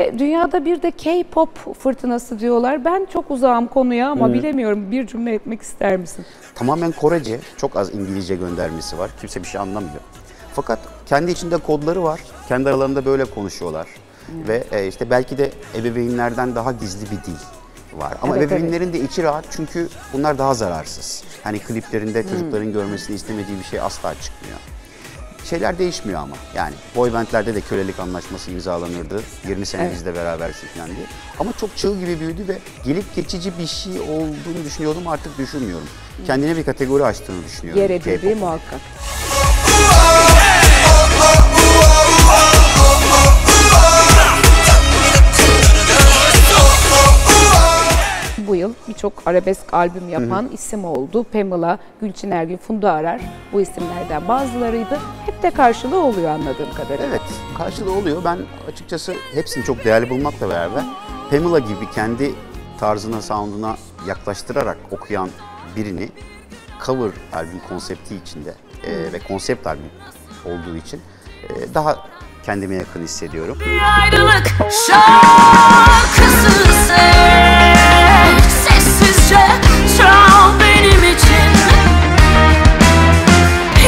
Ve 0.07 0.19
dünyada 0.19 0.65
bir 0.65 0.83
de 0.83 0.91
K-pop 0.91 1.75
fırtınası 1.79 2.41
diyorlar. 2.41 2.85
Ben 2.85 3.07
çok 3.13 3.31
uzağım 3.31 3.67
konuya 3.67 4.11
ama 4.11 4.29
Hı. 4.29 4.33
bilemiyorum. 4.33 4.91
Bir 4.91 5.07
cümle 5.07 5.35
etmek 5.35 5.63
ister 5.63 5.97
misin? 5.97 6.25
Tamamen 6.55 6.93
Korece, 6.93 7.41
çok 7.57 7.77
az 7.77 7.95
İngilizce 7.95 8.35
göndermesi 8.35 8.99
var. 8.99 9.11
Kimse 9.21 9.43
bir 9.43 9.49
şey 9.49 9.61
anlamıyor. 9.61 10.01
Fakat 10.55 10.79
kendi 11.07 11.31
içinde 11.31 11.57
kodları 11.57 12.03
var. 12.03 12.21
Kendi 12.49 12.69
aralarında 12.69 13.05
böyle 13.05 13.25
konuşuyorlar. 13.25 13.87
Ve 14.49 14.65
e, 14.73 14.87
işte 14.87 15.11
belki 15.11 15.39
de 15.39 15.51
ebeveynlerden 15.75 16.55
daha 16.55 16.73
gizli 16.73 17.07
bir 17.07 17.25
dil 17.25 17.39
var. 18.01 18.15
Ama 18.23 18.37
Evet, 18.37 18.53
ebeveynlerin 18.53 18.93
de 18.93 19.01
içi 19.01 19.23
rahat 19.23 19.45
çünkü 19.51 19.89
bunlar 20.13 20.39
daha 20.39 20.55
zararsız. 20.55 21.25
Hani 21.43 21.59
kliplerinde 21.59 22.23
çocukların 22.23 22.73
görmesini 22.73 23.17
istemediği 23.17 23.59
bir 23.59 23.65
şey 23.65 23.81
asla 23.81 24.15
çıkmıyor. 24.15 24.59
Şeyler 25.51 25.79
değişmiyor 25.79 26.21
ama. 26.21 26.37
Yani 26.55 26.75
boy 26.97 27.13
bandlerde 27.13 27.55
de 27.55 27.61
kölelik 27.61 28.01
anlaşması 28.01 28.51
imzalanırdı. 28.51 29.23
20 29.49 29.67
sene 29.67 29.83
Evet. 29.83 29.95
bizle 29.95 30.15
berabersin 30.15 30.67
falan 30.77 30.89
diye. 30.89 31.07
Ama 31.39 31.53
çok 31.61 31.77
çığ 31.77 31.99
gibi 32.01 32.21
büyüdü 32.21 32.49
ve 32.49 32.59
gelip 32.85 33.15
geçici 33.17 33.53
bir 33.59 33.67
şey 33.67 34.01
olduğunu 34.01 34.65
düşünüyordum 34.65 35.09
artık 35.09 35.39
düşünmüyorum. 35.39 35.89
Kendine 36.27 36.57
bir 36.57 36.65
kategori 36.65 37.05
açtığını 37.05 37.45
düşünüyorum. 37.45 37.83
Yer 37.83 37.91
edildiği 37.91 38.35
muhakkak. 38.35 38.81
Bu 48.47 48.55
yıl 48.55 48.73
birçok 48.89 49.13
arabesk 49.27 49.75
albüm 49.75 50.09
yapan 50.09 50.49
isim 50.53 50.85
oldu. 50.85 51.25
Pamela, 51.33 51.79
Gülçin 52.01 52.31
Ergün, 52.31 52.57
Funda 52.57 52.93
Arar 52.93 53.21
bu 53.53 53.61
isimlerden 53.61 54.29
bazılarıydı. 54.29 54.99
Hep 55.27 55.43
de 55.43 55.51
karşılığı 55.51 56.03
oluyor 56.03 56.31
anladığım 56.31 56.75
kadarıyla. 56.75 57.07
Evet, 57.07 57.21
karşılığı 57.59 57.93
oluyor. 57.93 58.25
Ben 58.25 58.39
açıkçası 58.73 59.15
hepsini 59.35 59.65
çok 59.65 59.85
değerli 59.85 60.11
bulmakla 60.11 60.49
beraber 60.49 60.85
Pamela 61.31 61.59
gibi 61.59 61.91
kendi 61.95 62.35
tarzına, 62.81 63.23
sound'una 63.23 63.77
yaklaştırarak 64.07 64.79
okuyan 64.91 65.29
birini 65.77 66.09
cover 66.87 67.11
albüm 67.33 67.61
konsepti 67.69 68.17
içinde 68.17 68.55
e, 68.85 69.13
ve 69.13 69.19
konsept 69.19 69.67
albüm 69.67 69.91
olduğu 70.45 70.77
için 70.77 71.01
e, 71.43 71.75
daha 71.75 71.97
kendime 72.43 72.75
yakın 72.75 73.03
hissediyorum. 73.03 73.59
Bir 73.61 74.03
ayrılık 74.03 74.47
şarkısı 74.87 76.73
sev 76.89 77.46
Sessizce 79.27 79.47
çal 79.99 80.61
benim 80.61 81.13
için 81.15 81.51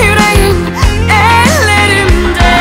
Yüreğin 0.03 0.57
ellerimde 1.11 2.55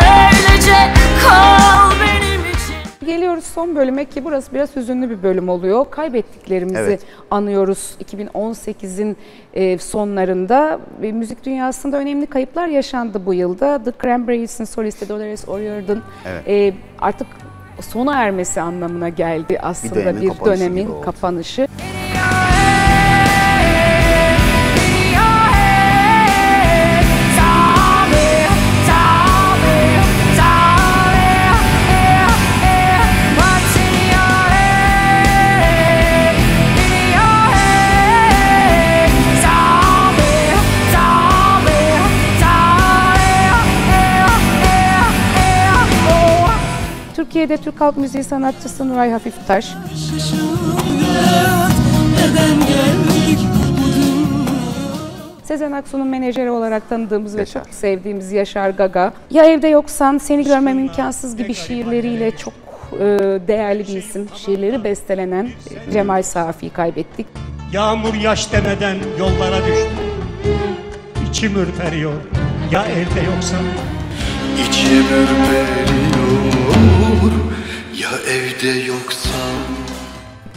Öylece 0.00 0.76
kal 1.24 1.90
benim 2.00 2.40
için 2.40 3.06
Geliyoruz 3.06 3.44
son 3.44 3.76
bölüme 3.76 4.04
ki 4.04 4.24
burası 4.24 4.54
biraz 4.54 4.76
hüzünlü 4.76 5.10
bir 5.10 5.22
bölüm 5.22 5.48
oluyor. 5.48 5.86
Kaybettiklerimizi 5.90 6.78
Evet. 6.80 7.00
anıyoruz 7.30 7.96
2018'in 8.04 9.16
e, 9.54 9.78
sonlarında. 9.78 10.80
Ve 11.02 11.12
müzik 11.12 11.44
dünyasında 11.44 11.96
önemli 11.96 12.26
kayıplar 12.26 12.66
yaşandı 12.68 13.26
bu 13.26 13.34
yılda. 13.34 13.82
The 13.84 13.92
Cranberries'in 14.02 14.64
solisti 14.64 15.08
Dolores 15.08 15.48
O'Riordan 15.48 16.02
Evet. 16.26 16.48
e, 16.48 16.74
artık 17.00 17.26
sona 17.82 18.22
ermesi 18.22 18.60
anlamına 18.60 19.08
geldi 19.08 19.58
aslında 19.62 19.94
bir, 19.96 20.04
dönemin 20.04 20.28
kapanışı 20.28 20.60
dönemin 20.60 20.82
gibi 20.82 20.92
oldu. 20.92 21.04
kapanışı. 21.04 21.68
Türkiye'de 47.36 47.62
Türk 47.62 47.80
halk 47.80 47.96
müziği 47.96 48.24
sanatçısı 48.24 48.88
Nuray 48.88 49.10
Hafiftaş, 49.10 49.74
Sezen 55.44 55.72
Aksu'nun 55.72 56.06
menajeri 56.08 56.50
olarak 56.50 56.88
tanıdığımız 56.88 57.34
Yaşar. 57.34 57.60
ve 57.60 57.64
çok 57.64 57.74
sevdiğimiz 57.74 58.32
Yaşar 58.32 58.70
Gaga. 58.70 59.12
Ya 59.30 59.44
evde 59.44 59.68
yoksan 59.68 60.18
seni 60.18 60.44
görmem 60.44 60.78
imkansız 60.78 61.36
gibi 61.36 61.54
şiirleriyle 61.54 62.36
çok 62.36 62.54
e, 62.92 63.04
değerli 63.48 63.88
bir 63.88 63.96
isim. 63.96 64.28
Şiirleri 64.34 64.84
bestelenen 64.84 65.48
Cemal 65.92 66.22
Safi'yi 66.22 66.70
kaybettik. 66.72 67.26
Yağmur 67.72 68.14
yaş 68.14 68.52
demeden 68.52 68.96
yollara 69.18 69.66
düştü. 69.66 69.90
İçim 71.30 71.56
ürperiyor. 71.56 72.12
Ya 72.72 72.84
evde 72.84 73.20
yoksa? 73.34 73.56
İçim 74.68 74.98
ürperiyor 74.98 76.05
ya 78.06 78.32
evde 78.32 78.68
yoksan 78.68 79.32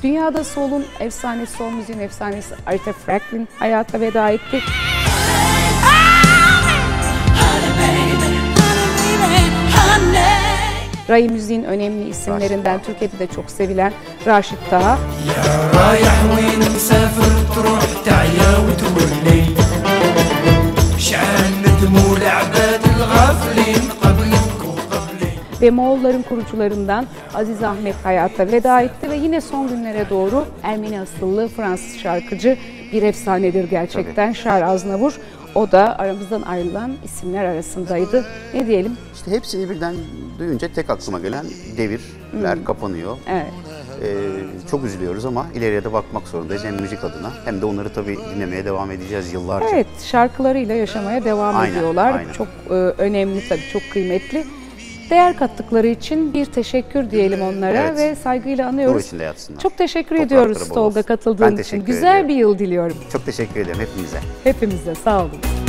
Dünyada 0.04 0.44
solun 0.44 0.86
efsanesi, 1.00 1.58
sol 1.58 1.70
müziğin 1.72 2.00
efsanesi 2.00 2.56
Aretha 2.66 2.94
Franklin 2.94 3.48
hayata 3.60 4.02
veda 4.02 4.30
etti. 4.30 4.62
Ray 11.10 11.30
müziğin 11.30 11.64
önemli 11.64 12.10
isimlerinden 12.10 12.84
Türkiye'de 12.84 13.20
de 13.20 13.28
çok 13.28 13.52
sevilen 13.52 13.94
Raşit 14.26 14.60
Taha. 14.70 15.00
Ya 15.28 15.70
ve 25.62 25.70
Moğolların 25.70 26.22
kurucularından 26.22 27.06
Aziz 27.34 27.64
Ahmet 27.64 27.96
hayata 28.04 28.48
veda 28.48 28.82
etti 28.82 29.10
ve 29.10 29.16
yine 29.16 29.42
son 29.42 29.68
günlere 29.70 30.10
doğru 30.10 30.46
Ermeni 30.64 31.00
asıllı 31.02 31.48
Fransız 31.48 31.98
şarkıcı 31.98 32.58
bir 32.94 33.04
efsanedir 33.04 33.70
gerçekten 33.70 34.34
Şar 34.34 34.62
Aznavur. 34.62 35.20
O 35.56 35.72
da 35.72 36.00
aramızdan 36.00 36.42
ayrılan 36.42 36.92
isimler 37.06 37.46
arasındaydı. 37.46 38.26
Ne 38.54 38.68
diyelim? 38.68 38.98
İşte 39.16 39.32
hepsini 39.32 39.70
birden 39.70 39.96
duyunca 40.40 40.68
tek 40.74 40.90
aklıma 40.90 41.20
gelen 41.20 41.46
devirler 41.78 42.64
kapanıyor. 42.66 43.18
Evet. 43.30 43.46
Ee, 44.04 44.08
çok 44.72 44.86
üzülüyoruz 44.86 45.26
ama 45.26 45.46
ileriye 45.56 45.84
de 45.84 45.94
bakmak 45.94 46.28
zorundayız 46.28 46.64
hem 46.66 46.76
müzik 46.82 47.04
adına 47.04 47.32
hem 47.46 47.62
de 47.62 47.66
onları 47.66 47.94
tabii 47.94 48.18
dinlemeye 48.36 48.66
devam 48.66 48.92
edeceğiz 48.92 49.34
yıllarca. 49.34 49.68
Evet, 49.74 49.88
şarkılarıyla 50.04 50.76
yaşamaya 50.76 51.24
devam 51.24 51.56
Aynen, 51.58 51.76
ediyorlar. 51.76 52.14
aynen. 52.14 52.34
Çok 52.34 52.48
e, 52.70 52.74
önemli 52.74 53.50
tabii, 53.50 53.62
çok 53.74 53.82
kıymetli. 53.94 54.46
Değer 55.10 55.38
kattıkları 55.38 55.88
için 55.88 56.34
bir 56.34 56.46
teşekkür 56.46 57.12
diyelim 57.12 57.42
onlara 57.42 57.78
Evet. 57.78 57.98
ve 57.98 58.16
saygıyla 58.16 58.68
anıyoruz. 58.68 59.12
Çok 59.62 59.78
teşekkür 59.78 60.16
Toprakları 60.18 60.26
ediyoruz 60.28 60.70
Tolga 60.70 61.02
katıldığın 61.02 61.58
için. 61.58 61.86
Güzel 61.86 62.10
ediyorum. 62.10 62.28
bir 62.30 62.36
yıl 62.36 62.60
diliyorum 62.60 62.98
Çok 63.12 63.26
teşekkür 63.26 63.60
ederim 63.60 63.80
hepinize. 63.80 64.18
hepimize. 64.44 64.96
Sağ 64.96 65.20
olun. 65.22 65.69